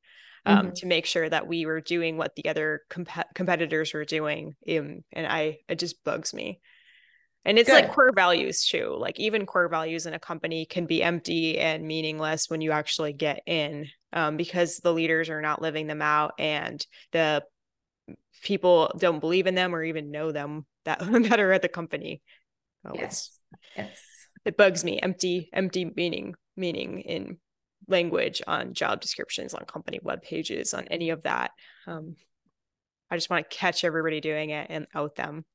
[0.46, 0.74] Um, mm-hmm.
[0.74, 4.56] to make sure that we were doing what the other comp- competitors were doing.
[4.70, 6.60] Um, and I, it just bugs me.
[7.46, 7.84] And it's Good.
[7.84, 8.96] like core values too.
[8.98, 13.14] Like even core values in a company can be empty and meaningless when you actually
[13.14, 17.44] get in um, because the leaders are not living them out and the
[18.44, 22.22] people don't believe in them or even know them that, that are at the company.
[22.86, 23.38] Oh, yes.
[23.76, 24.02] Yes.
[24.46, 25.00] It bugs me.
[25.02, 27.38] Empty, empty meaning, meaning in
[27.88, 31.52] language on job descriptions, on company web pages, on any of that.
[31.88, 32.16] Um,
[33.10, 35.46] I just want to catch everybody doing it and out them.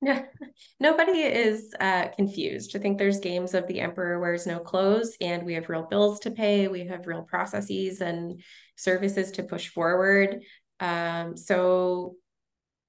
[0.00, 0.22] No,
[0.80, 2.76] nobody is uh, confused.
[2.76, 6.20] I think there's games of the emperor wears no clothes, and we have real bills
[6.20, 6.68] to pay.
[6.68, 8.40] We have real processes and
[8.76, 10.42] services to push forward.
[10.80, 12.16] Um, so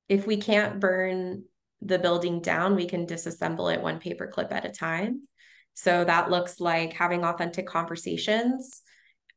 [0.10, 1.46] if we can't burn
[1.82, 5.28] the building down, we can disassemble it one paperclip at a time.
[5.76, 8.82] So that looks like having authentic conversations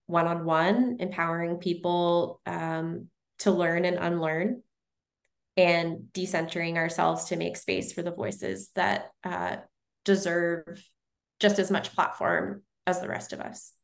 [0.08, 3.08] one on one, empowering people um,
[3.40, 4.62] to learn and unlearn,
[5.56, 9.56] and decentering ourselves to make space for the voices that uh,
[10.06, 10.82] deserve
[11.40, 13.74] just as much platform as the rest of us.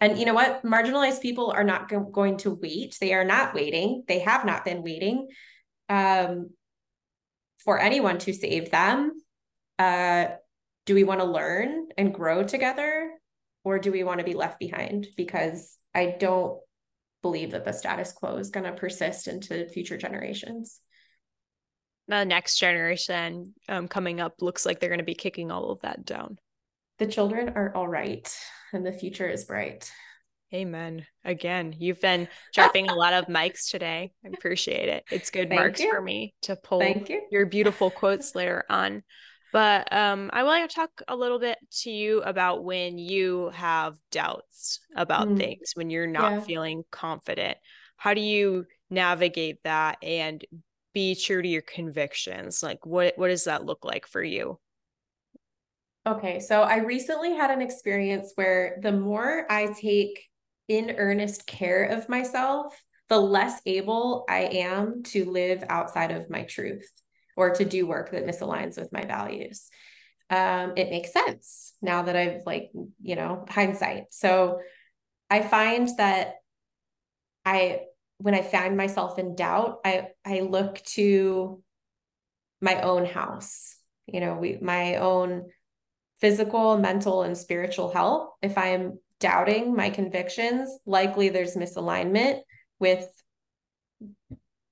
[0.00, 0.64] And you know what?
[0.64, 2.96] Marginalized people are not go- going to wait.
[3.00, 4.04] They are not waiting.
[4.06, 5.28] They have not been waiting
[5.88, 6.50] um,
[7.58, 9.10] for anyone to save them.
[9.76, 10.26] Uh,
[10.90, 13.12] do we want to learn and grow together?
[13.62, 15.06] Or do we want to be left behind?
[15.16, 16.58] Because I don't
[17.22, 20.80] believe that the status quo is going to persist into future generations.
[22.08, 25.80] The next generation um, coming up looks like they're going to be kicking all of
[25.82, 26.38] that down.
[26.98, 28.28] The children are all right,
[28.72, 29.92] and the future is bright.
[30.52, 31.06] Amen.
[31.24, 34.10] Again, you've been dropping a lot of mics today.
[34.24, 35.04] I appreciate it.
[35.08, 35.92] It's good Thank marks you.
[35.92, 37.22] for me to pull Thank you.
[37.30, 39.04] your beautiful quotes later on.
[39.52, 43.96] But um, I want to talk a little bit to you about when you have
[44.10, 45.36] doubts about Mm.
[45.36, 46.40] things, when you're not Yeah.
[46.40, 47.58] feeling confident.
[47.96, 50.44] How do you navigate that and
[50.94, 52.62] be true to your convictions?
[52.62, 54.58] Like, what what does that look like for you?
[56.06, 60.28] Okay, so I recently had an experience where the more I take
[60.68, 66.44] in earnest care of myself, the less able I am to live outside of my
[66.44, 66.90] truth
[67.40, 69.70] or to do work that misaligns with my values.
[70.28, 72.70] Um, it makes sense now that I've like,
[73.00, 74.04] you know, hindsight.
[74.10, 74.60] So
[75.30, 76.34] I find that
[77.46, 77.80] I
[78.18, 81.62] when I find myself in doubt, I I look to
[82.60, 83.74] my own house.
[84.06, 85.46] You know, we my own
[86.20, 88.28] physical, mental, and spiritual health.
[88.42, 92.40] If I am doubting my convictions, likely there's misalignment
[92.78, 93.08] with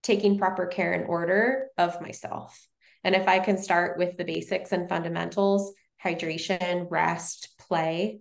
[0.09, 2.67] taking proper care and order of myself.
[3.05, 8.21] And if I can start with the basics and fundamentals, hydration, rest, play,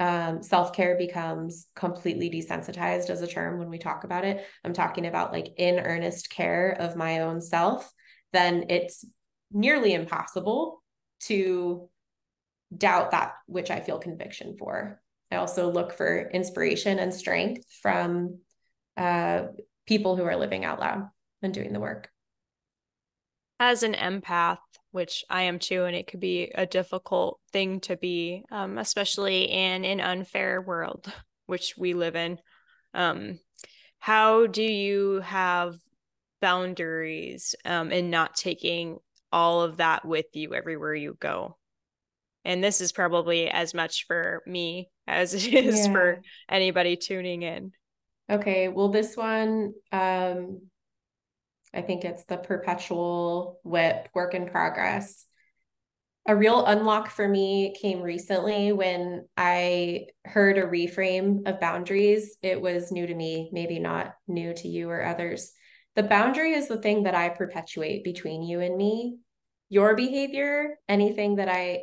[0.00, 4.44] um, self care becomes completely desensitized as a term when we talk about it.
[4.64, 7.88] I'm talking about like in earnest care of my own self,
[8.32, 9.04] then it's
[9.52, 10.82] nearly impossible
[11.26, 11.88] to
[12.76, 15.00] doubt that which I feel conviction for.
[15.30, 18.40] I also look for inspiration and strength from
[18.96, 19.44] uh,
[19.86, 21.08] people who are living out loud
[21.42, 22.08] and doing the work.
[23.60, 24.58] as an empath,
[24.90, 29.44] which I am too, and it could be a difficult thing to be, um, especially
[29.44, 31.12] in an unfair world,
[31.46, 32.38] which we live in.
[32.92, 33.38] Um,
[34.00, 35.74] how do you have
[36.40, 38.98] boundaries um, in not taking
[39.32, 41.56] all of that with you everywhere you go?
[42.44, 45.92] And this is probably as much for me as it is Yeah.
[45.92, 47.72] for anybody tuning in.
[48.32, 50.62] Okay, well, this one, um,
[51.74, 55.26] I think it's the perpetual whip work in progress.
[56.26, 62.38] A real unlock for me came recently when I heard a reframe of boundaries.
[62.40, 65.52] It was new to me, maybe not new to you or others.
[65.94, 69.18] The boundary is the thing that I perpetuate between you and me.
[69.68, 71.82] Your behavior, anything that I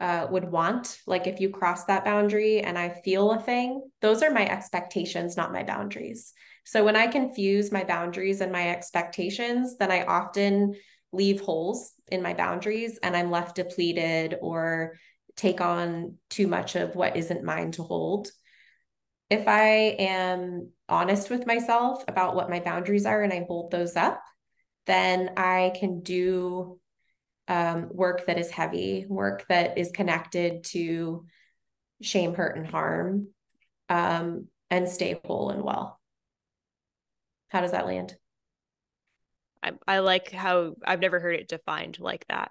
[0.00, 4.22] uh, would want, like if you cross that boundary and I feel a thing, those
[4.22, 6.32] are my expectations, not my boundaries.
[6.64, 10.74] So when I confuse my boundaries and my expectations, then I often
[11.12, 14.94] leave holes in my boundaries and I'm left depleted or
[15.36, 18.28] take on too much of what isn't mine to hold.
[19.30, 23.96] If I am honest with myself about what my boundaries are and I hold those
[23.96, 24.22] up,
[24.86, 26.80] then I can do
[27.48, 31.24] um, work that is heavy, work that is connected to
[32.02, 33.28] shame, hurt, and harm,
[33.88, 35.98] um, and stay whole and well.
[37.48, 38.14] How does that land?
[39.62, 42.50] I, I like how I've never heard it defined like that.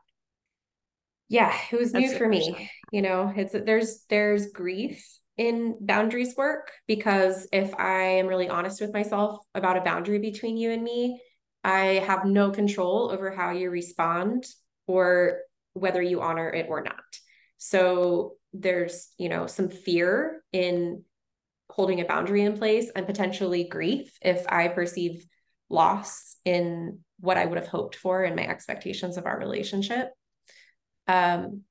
[1.30, 2.70] Yeah, it was new for me.
[2.92, 5.06] You know, it's there's there's grief
[5.38, 10.58] in boundaries work because if I am really honest with myself about a boundary between
[10.58, 11.22] you and me,
[11.64, 14.46] I have no control over how you respond
[14.88, 15.42] or
[15.74, 16.96] whether you honor it or not.
[17.58, 21.04] So there's, you know, some fear in
[21.70, 25.26] holding a boundary in place and potentially grief if I perceive
[25.70, 30.10] loss in what I would have hoped for and my expectations of our relationship.
[31.08, 31.64] Um,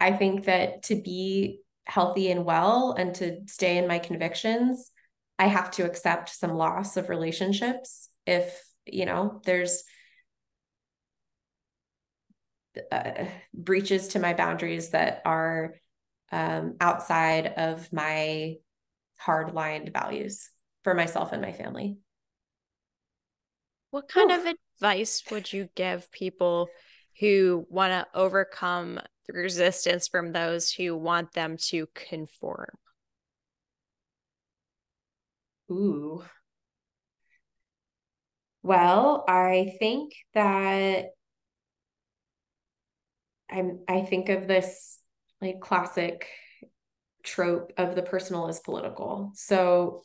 [0.00, 4.90] I think that to be healthy and well and to stay in my convictions,
[5.38, 9.84] I have to accept some loss of relationships if you know, there's
[12.90, 15.74] uh, breaches to my boundaries that are
[16.30, 18.56] um, outside of my
[19.18, 20.50] hard-lined values
[20.82, 21.98] for myself and my family.
[23.90, 24.34] What kind Ooh.
[24.34, 26.70] of advice would you give people
[27.20, 32.70] who want to overcome the resistance from those who want them to conform?
[35.70, 36.24] Ooh.
[38.62, 41.06] Well, I think that
[43.52, 44.98] I'm I think of this
[45.40, 46.26] like classic
[47.22, 49.32] trope of the personal is political.
[49.34, 50.02] So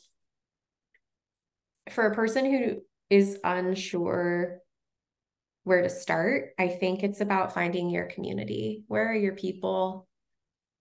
[1.90, 4.58] for a person who is unsure
[5.64, 8.84] where to start, I think it's about finding your community.
[8.86, 10.06] Where are your people?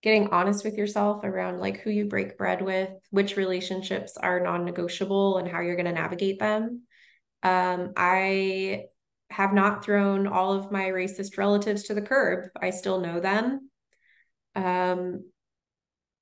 [0.04, 5.38] Getting honest with yourself around like who you break bread with, which relationships are non-negotiable
[5.38, 6.84] and how you're going to navigate them.
[7.42, 8.86] Um, I
[9.30, 12.50] have not thrown all of my racist relatives to the curb.
[12.60, 13.70] I still know them.
[14.56, 15.30] Um,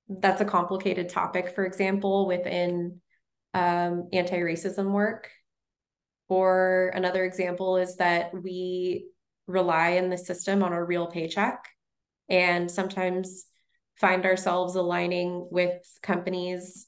[0.08, 3.02] that's a complicated topic, for example, within
[3.54, 5.30] um, anti racism work.
[6.28, 9.08] Or another example is that we
[9.48, 11.64] rely in the system on a real paycheck
[12.30, 13.46] and sometimes
[13.98, 16.88] find ourselves aligning with companies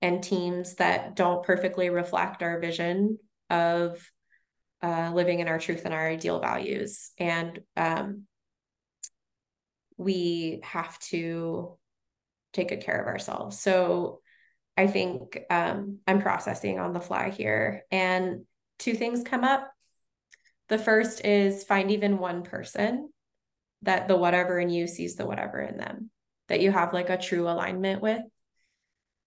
[0.00, 3.18] and teams that don't perfectly reflect our vision
[3.50, 4.00] of
[4.82, 7.10] uh, living in our truth and our ideal values.
[7.18, 8.24] And um,
[9.96, 11.76] we have to
[12.52, 13.60] take good care of ourselves.
[13.60, 14.20] So
[14.76, 17.82] I think um, I'm processing on the fly here.
[17.90, 18.44] And
[18.78, 19.70] two things come up.
[20.68, 23.10] The first is find even one person
[23.82, 26.10] that the whatever in you sees the whatever in them,
[26.48, 28.22] that you have like a true alignment with.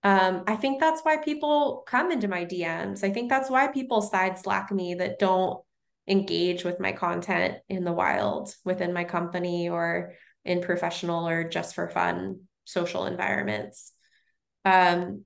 [0.04, 3.04] Um, I think that's why people come into my DMs.
[3.04, 5.64] I think that's why people side slack me that don't
[6.08, 11.76] engage with my content in the wild within my company or in professional or just
[11.76, 13.93] for fun social environments.
[14.66, 15.26] Um,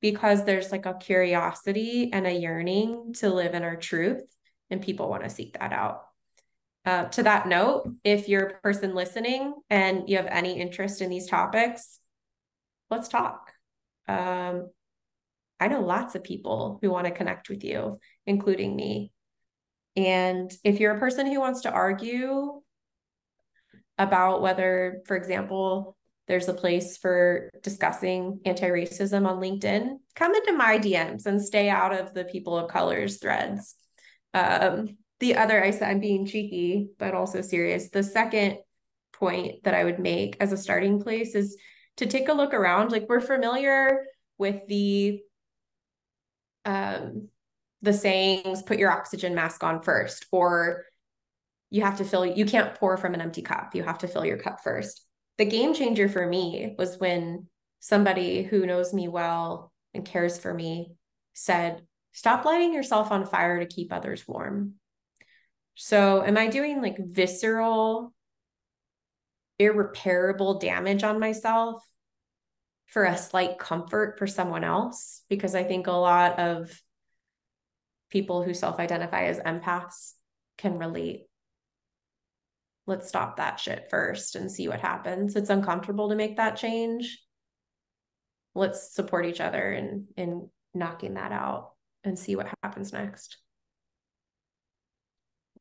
[0.00, 4.22] because there's like a curiosity and a yearning to live in our truth,
[4.70, 6.02] and people want to seek that out.
[6.84, 11.10] Uh, to that note, if you're a person listening and you have any interest in
[11.10, 11.98] these topics,
[12.90, 13.52] let's talk.
[14.08, 14.68] Um,
[15.58, 19.12] I know lots of people who want to connect with you, including me.
[19.96, 22.60] And if you're a person who wants to argue
[23.98, 25.96] about whether, for example,
[26.28, 31.70] there's a place for discussing anti racism on LinkedIn, come into my DMs and stay
[31.70, 33.76] out of the people of colors threads.
[34.34, 37.88] Um, the other, I said, I'm being cheeky, but also serious.
[37.88, 38.58] The second
[39.12, 41.56] point that I would make as a starting place is
[41.96, 42.92] to take a look around.
[42.92, 44.04] Like we're familiar
[44.38, 45.20] with the
[46.64, 47.28] um,
[47.82, 50.84] the sayings, put your oxygen mask on first, or
[51.70, 53.74] you have to fill, you can't pour from an empty cup.
[53.74, 55.02] You have to fill your cup first.
[55.38, 57.46] The game changer for me was when
[57.80, 60.92] somebody who knows me well and cares for me
[61.34, 61.82] said,
[62.12, 64.76] Stop lighting yourself on fire to keep others warm.
[65.74, 68.14] So, am I doing like visceral,
[69.58, 71.82] irreparable damage on myself
[72.86, 75.22] for a slight comfort for someone else?
[75.28, 76.80] Because I think a lot of
[78.10, 80.12] people who self identify as empaths
[80.58, 81.26] can relate
[82.86, 85.36] let's stop that shit first and see what happens.
[85.36, 87.20] It's uncomfortable to make that change.
[88.54, 91.72] Let's support each other in in knocking that out
[92.04, 93.38] and see what happens next.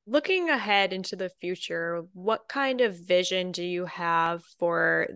[0.07, 5.07] Looking ahead into the future, what kind of vision do you have for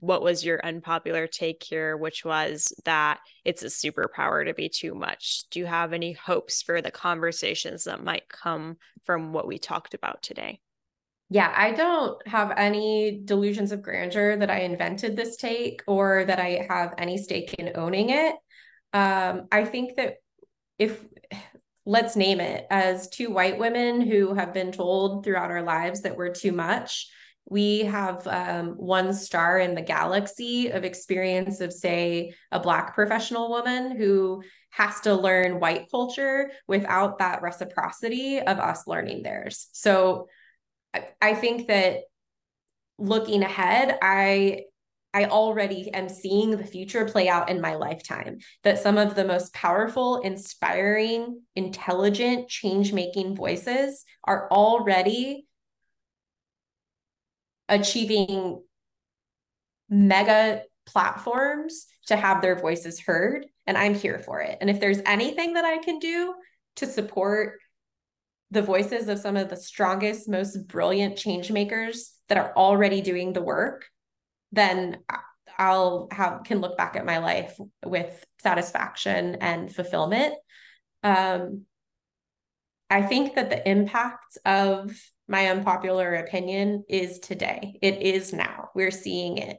[0.00, 4.94] what was your unpopular take here, which was that it's a superpower to be too
[4.94, 5.44] much?
[5.50, 9.94] Do you have any hopes for the conversations that might come from what we talked
[9.94, 10.60] about today?
[11.28, 16.38] yeah, I don't have any delusions of grandeur that I invented this take or that
[16.38, 18.36] I have any stake in owning it.
[18.92, 20.18] Um, I think that
[20.78, 21.04] if
[21.86, 26.16] let's name it as two white women who have been told throughout our lives that
[26.16, 27.08] we're too much,
[27.48, 33.50] we have um, one star in the galaxy of experience of, say, a Black professional
[33.50, 39.68] woman who has to learn white culture without that reciprocity of us learning theirs.
[39.72, 40.26] So
[41.22, 42.00] I think that
[42.98, 44.64] looking ahead, I
[45.16, 48.36] I already am seeing the future play out in my lifetime.
[48.64, 55.46] That some of the most powerful, inspiring, intelligent, change making voices are already
[57.66, 58.62] achieving
[59.88, 63.46] mega platforms to have their voices heard.
[63.66, 64.58] And I'm here for it.
[64.60, 66.34] And if there's anything that I can do
[66.76, 67.54] to support
[68.50, 73.32] the voices of some of the strongest, most brilliant change makers that are already doing
[73.32, 73.86] the work,
[74.52, 74.98] then
[75.58, 80.34] I'll have can look back at my life with satisfaction and fulfillment.
[81.02, 81.62] Um,
[82.90, 84.92] I think that the impact of
[85.28, 87.78] my unpopular opinion is today.
[87.82, 88.68] It is now.
[88.74, 89.58] We're seeing it.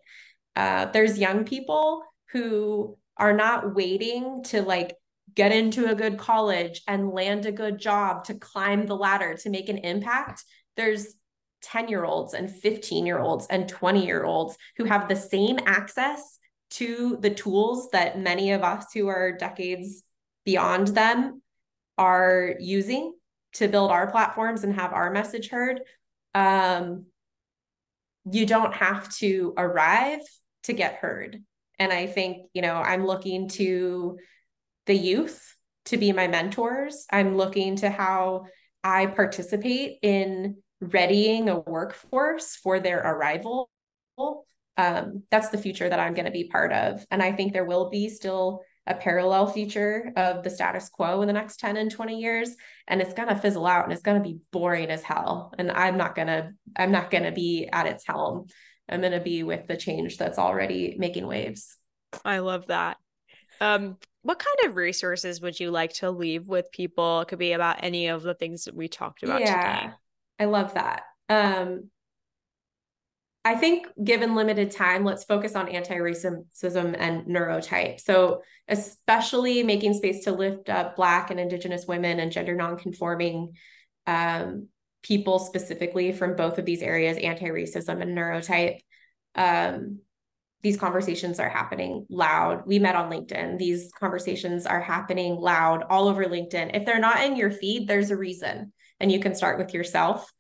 [0.56, 4.96] Uh, there's young people who are not waiting to like
[5.34, 9.50] get into a good college and land a good job to climb the ladder to
[9.50, 10.44] make an impact.
[10.78, 11.14] There's
[11.62, 15.58] 10 year olds and 15 year olds and 20 year olds who have the same
[15.66, 16.40] access
[16.70, 20.04] to the tools that many of us who are decades
[20.46, 21.42] beyond them
[21.98, 23.14] are using
[23.54, 25.82] to build our platforms and have our message heard.
[26.36, 27.06] Um,
[28.30, 30.20] you don't have to arrive
[30.64, 31.42] to get heard.
[31.80, 34.18] And I think, you know, I'm looking to
[34.86, 35.56] the youth
[35.86, 37.06] to be my mentors.
[37.12, 38.46] I'm looking to how
[38.84, 43.70] I participate in readying a workforce for their arrival.
[44.78, 47.06] Um, that's the future that I'm going to be part of.
[47.10, 51.28] And I think there will be still a parallel future of the status quo in
[51.28, 52.56] the next 10 and 20 years.
[52.88, 55.54] And it's going to fizzle out and it's going to be boring as hell.
[55.58, 58.46] And i'm not going to i'm not going to be at its helm.
[58.88, 61.76] I'm going to be with the change that's already making waves.
[62.24, 62.98] I love that.
[63.60, 67.22] Um what kind of resources would you like to leave with people?
[67.22, 69.80] It could be about any of the things that we talked about yeah.
[69.80, 69.94] today
[70.40, 71.04] I love that.
[71.30, 71.90] Um,
[73.44, 78.02] I think given limited time, let's focus on anti-racism and neurotype.
[78.02, 83.54] So especially making space to lift up Black and Indigenous women and gender nonconforming
[84.06, 84.68] um,
[85.02, 88.80] people specifically from both of these areas, anti-racism and neurotype.
[89.36, 90.00] Um,
[90.62, 92.64] these conversations are happening loud.
[92.66, 93.58] We met on LinkedIn.
[93.58, 96.76] These conversations are happening loud all over LinkedIn.
[96.76, 100.32] If they're not in your feed, there's a reason and you can start with yourself.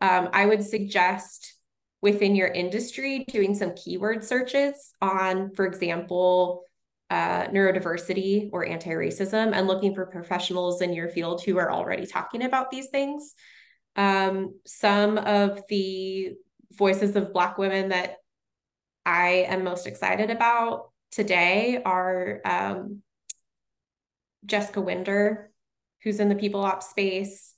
[0.00, 1.54] Um, I would suggest
[2.02, 6.62] within your industry doing some keyword searches on, for example,
[7.08, 12.06] uh, neurodiversity or anti racism and looking for professionals in your field who are already
[12.06, 13.34] talking about these things.
[13.94, 16.34] Um, some of the
[16.72, 18.16] voices of Black women that
[19.04, 23.02] I am most excited about today are um,
[24.44, 25.50] Jessica Winder,
[26.02, 27.55] who's in the people ops space,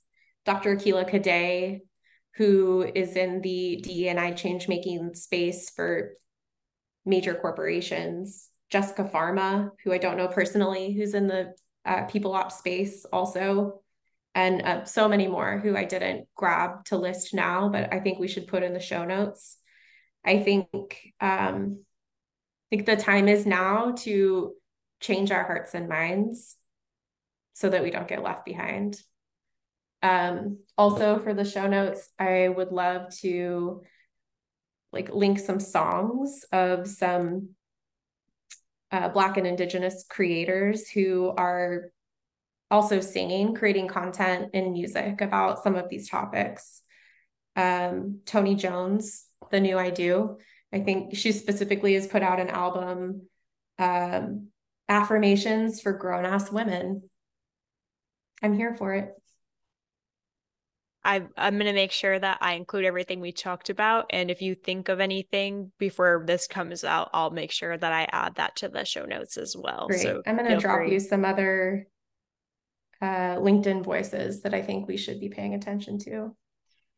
[0.49, 0.77] Dr.
[0.77, 1.81] Akilah Cadet,
[2.33, 6.13] who is in the DEI change making space for
[7.05, 8.49] major corporations.
[8.71, 11.53] Jessica Pharma, who I don't know personally, who's in the
[11.85, 13.81] uh, people ops space also,
[14.33, 18.17] and uh, so many more who I didn't grab to list now, but I think
[18.17, 19.55] we should put in the show notes.
[20.25, 20.67] I think
[21.21, 21.83] um,
[22.71, 24.53] I think the time is now to
[24.99, 26.55] change our hearts and minds
[27.53, 28.99] so that we don't get left behind.
[30.01, 33.83] Um, also for the show notes, I would love to
[34.91, 37.49] like link some songs of some
[38.91, 41.91] uh, Black and Indigenous creators who are
[42.71, 46.81] also singing, creating content and music about some of these topics.
[47.55, 50.37] Um, Tony Jones, The New I Do,
[50.71, 53.27] I think she specifically has put out an album,
[53.77, 54.47] um,
[54.87, 57.09] Affirmations for Grown Ass Women.
[58.41, 59.11] I'm here for it.
[61.09, 64.05] I, I'm going to make sure that I include everything we talked about.
[64.11, 68.07] And if you think of anything before this comes out, I'll make sure that I
[68.11, 69.87] add that to the show notes as well.
[69.87, 70.01] Great.
[70.01, 70.91] So I'm going to drop free.
[70.91, 71.87] you some other
[73.01, 76.35] uh, LinkedIn voices that I think we should be paying attention to.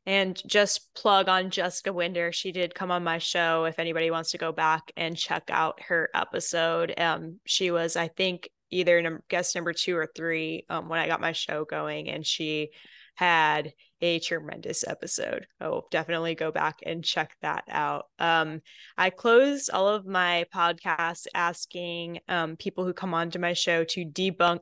[0.05, 2.34] And just plug on Jessica Winder.
[2.34, 3.64] She did come on my show.
[3.64, 8.09] If anybody wants to go back and check out her episode, um, she was, I
[8.09, 12.26] think, either guest number two or three um, when I got my show going, and
[12.26, 12.72] she
[13.16, 15.45] had a tremendous episode.
[15.59, 18.05] Oh, definitely go back and check that out.
[18.18, 18.62] Um,
[18.97, 24.05] I closed all of my podcasts asking um, people who come onto my show to
[24.05, 24.62] debunk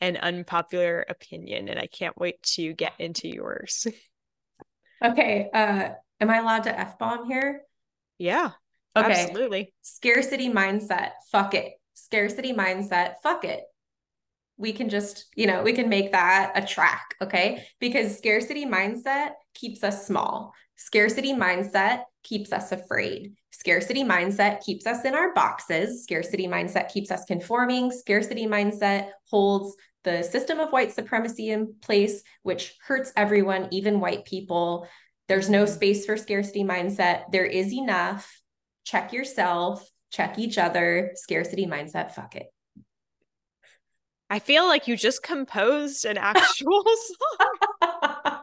[0.00, 3.86] an unpopular opinion, and I can't wait to get into yours.
[5.04, 5.48] okay.
[5.52, 7.62] Uh, am I allowed to F bomb here?
[8.18, 8.50] Yeah.
[8.94, 9.22] Okay.
[9.22, 9.74] Absolutely.
[9.82, 11.12] Scarcity mindset.
[11.32, 11.72] Fuck it.
[11.94, 13.14] Scarcity mindset.
[13.22, 13.64] Fuck it
[14.56, 17.66] we can just, you know, we can make that a track, okay?
[17.78, 20.52] Because scarcity mindset keeps us small.
[20.76, 23.34] Scarcity mindset keeps us afraid.
[23.50, 26.02] Scarcity mindset keeps us in our boxes.
[26.02, 27.90] Scarcity mindset keeps us conforming.
[27.90, 34.24] Scarcity mindset holds the system of white supremacy in place, which hurts everyone, even white
[34.24, 34.86] people.
[35.28, 37.24] There's no space for scarcity mindset.
[37.32, 38.40] There is enough.
[38.84, 39.88] Check yourself.
[40.10, 42.46] check each other, scarcity mindset, fuck it.
[44.28, 46.84] I feel like you just composed an actual
[47.30, 48.40] song.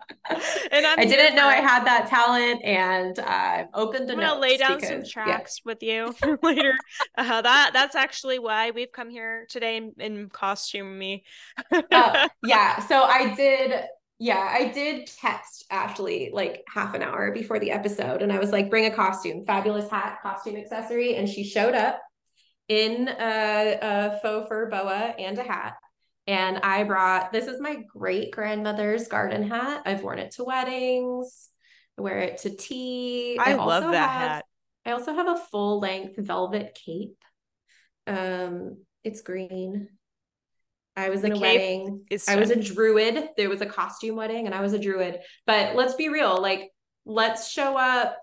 [0.72, 4.10] and I'm I didn't know I had that talent, and I've opened.
[4.10, 5.70] I'm gonna lay down because, some tracks yeah.
[5.70, 6.74] with you later.
[7.18, 11.26] Uh, that that's actually why we've come here today in, in costume me.
[11.72, 13.84] uh, yeah, so I did.
[14.20, 18.52] Yeah, I did text Ashley like half an hour before the episode, and I was
[18.52, 22.00] like, "Bring a costume, fabulous hat, costume accessory," and she showed up
[22.68, 25.76] in a, a faux fur boa and a hat.
[26.26, 29.84] And I brought this is my great grandmother's garden hat.
[29.86, 31.50] I've worn it to weddings,
[31.98, 33.38] I wear it to tea.
[33.40, 34.46] I, I love that have, hat.
[34.86, 37.18] I also have a full length velvet cape.
[38.08, 39.90] Um, it's green.
[40.96, 42.06] I was the in a wedding.
[42.28, 43.30] I was a druid.
[43.36, 45.20] There was a costume wedding and I was a druid.
[45.46, 46.72] But let's be real, like
[47.06, 48.18] let's show up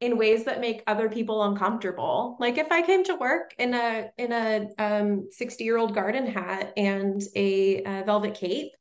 [0.00, 2.36] in ways that make other people uncomfortable.
[2.38, 6.26] Like if I came to work in a in a um 60 year old garden
[6.26, 8.72] hat and a, a velvet cape,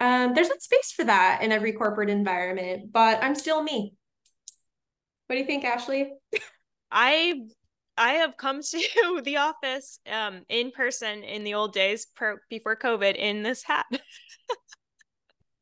[0.00, 2.92] um, there's not space for that in every corporate environment.
[2.92, 3.94] But I'm still me.
[5.26, 6.12] What do you think, Ashley?
[6.90, 7.42] I
[7.98, 12.76] I have come to the office um in person in the old days per, before
[12.76, 13.86] COVID in this hat.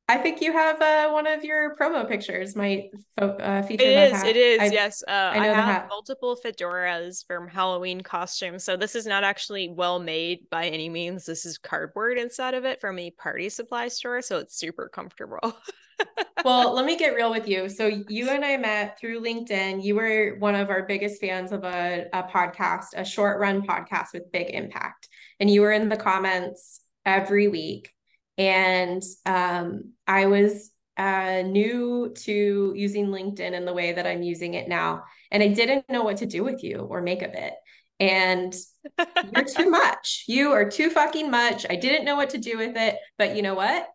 [0.07, 3.85] I think you have uh, one of your promo pictures might uh, feature.
[3.85, 4.13] It is.
[4.13, 4.27] Hat.
[4.27, 4.61] It is.
[4.61, 5.03] I, yes.
[5.09, 8.65] Uh, I, I have multiple fedoras from Halloween costumes.
[8.65, 11.25] So this is not actually well made by any means.
[11.25, 15.57] This is cardboard inside of it from a party supply store, so it's super comfortable.
[16.45, 17.71] well, let me get real with you.
[17.71, 19.83] So you and I met through LinkedIn.
[19.83, 24.09] You were one of our biggest fans of a, a podcast, a short run podcast
[24.13, 25.09] with big impact,
[25.41, 27.94] and you were in the comments every week
[28.39, 34.55] and um, I was uh, new to using LinkedIn in the way that I'm using
[34.55, 35.05] it now.
[35.31, 37.55] And I didn't know what to do with you or make of it.
[37.99, 38.55] And
[39.35, 40.25] you're too much.
[40.29, 41.67] You are too fucking much.
[41.69, 42.97] I didn't know what to do with it.
[43.19, 43.89] But you know what?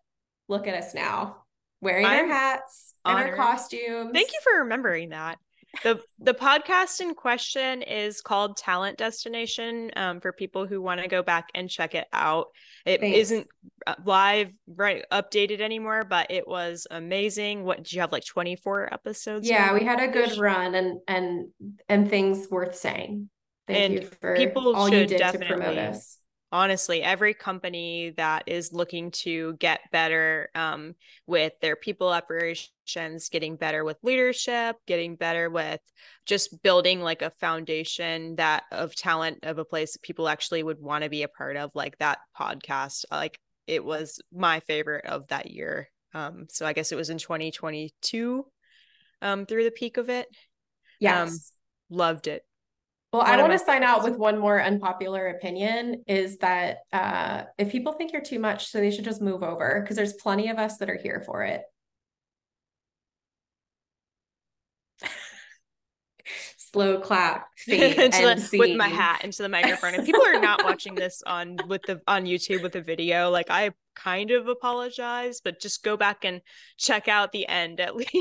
[0.48, 1.36] Look at us now
[1.80, 3.30] wearing I'm our hats honored.
[3.30, 4.10] and our costumes.
[4.12, 5.38] Thank you for remembering that
[5.82, 11.08] the the podcast in question is called Talent Destination um, for people who want to
[11.08, 12.48] go back and check it out.
[12.84, 13.46] It not
[13.86, 17.64] uh, live right updated anymore, but it was amazing.
[17.64, 19.48] What did you have like 24 episodes?
[19.48, 21.48] Yeah, we had a good run and and
[21.88, 23.30] and things worth saying.
[23.66, 26.19] Thank and you for people all you did to promote us
[26.52, 30.94] honestly every company that is looking to get better um,
[31.26, 35.80] with their people operations getting better with leadership getting better with
[36.26, 40.80] just building like a foundation that of talent of a place that people actually would
[40.80, 45.28] want to be a part of like that podcast like it was my favorite of
[45.28, 45.88] that year.
[46.12, 48.44] Um, so i guess it was in 2022
[49.22, 50.26] um, through the peak of it.
[50.98, 51.52] Yes.
[51.90, 52.42] um, loved it
[53.12, 57.72] well, I want to sign out with one more unpopular opinion is that uh, if
[57.72, 60.58] people think you're too much, so they should just move over because there's plenty of
[60.58, 61.62] us that are here for it.
[66.56, 69.94] Slow clap the, with my hat into the microphone.
[69.94, 73.30] If people are not watching this on with the on YouTube with the video.
[73.30, 76.42] Like I kind of apologize, but just go back and
[76.76, 78.14] check out the end at least.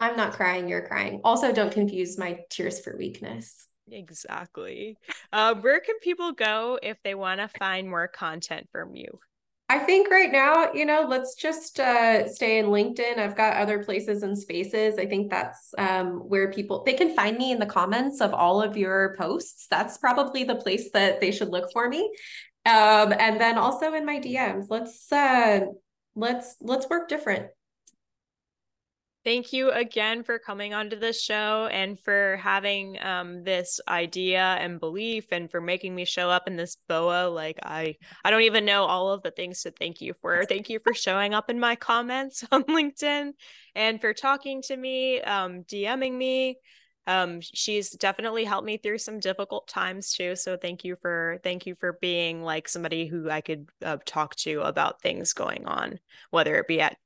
[0.00, 1.22] I'm not crying, you're crying.
[1.24, 3.66] Also, don't confuse my tears for weakness.
[3.92, 4.96] Exactly.
[5.32, 9.20] Uh, where can people go if they want to find more content from you?
[9.70, 13.18] I think right now, you know, let's just uh, stay in LinkedIn.
[13.18, 14.98] I've got other places and spaces.
[14.98, 18.60] I think that's um, where people they can find me in the comments of all
[18.60, 19.68] of your posts.
[19.70, 22.12] That's probably the place that they should look for me.
[22.66, 24.66] Um, and then also in my DMs.
[24.70, 25.60] Let's uh,
[26.16, 27.46] let's let's work different.
[29.22, 34.80] Thank you again for coming onto this show and for having um, this idea and
[34.80, 37.28] belief and for making me show up in this boa.
[37.28, 40.46] Like I, I don't even know all of the things to thank you for.
[40.46, 43.32] Thank you for showing up in my comments on LinkedIn
[43.74, 46.56] and for talking to me, um, DMing me.
[47.06, 50.34] Um, she's definitely helped me through some difficult times too.
[50.34, 54.36] So thank you for thank you for being like somebody who I could uh, talk
[54.36, 55.98] to about things going on,
[56.30, 56.96] whether it be at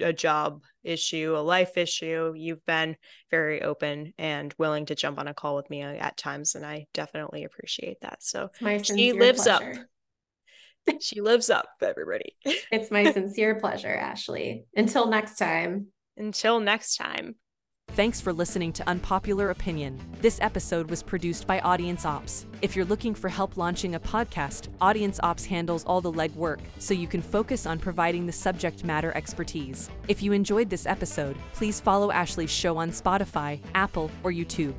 [0.00, 2.96] a job issue, a life issue, you've been
[3.30, 6.54] very open and willing to jump on a call with me uh, at times.
[6.54, 8.22] And I definitely appreciate that.
[8.22, 8.50] So
[8.82, 9.86] she lives pleasure.
[10.88, 10.94] up.
[11.00, 12.36] she lives up, everybody.
[12.44, 14.66] it's my sincere pleasure, Ashley.
[14.76, 15.88] Until next time.
[16.16, 17.36] Until next time.
[17.92, 19.98] Thanks for listening to Unpopular Opinion.
[20.20, 22.44] This episode was produced by Audience Ops.
[22.60, 26.92] If you're looking for help launching a podcast, Audience Ops handles all the legwork so
[26.92, 29.88] you can focus on providing the subject matter expertise.
[30.08, 34.74] If you enjoyed this episode, please follow Ashley's show on Spotify, Apple, or YouTube.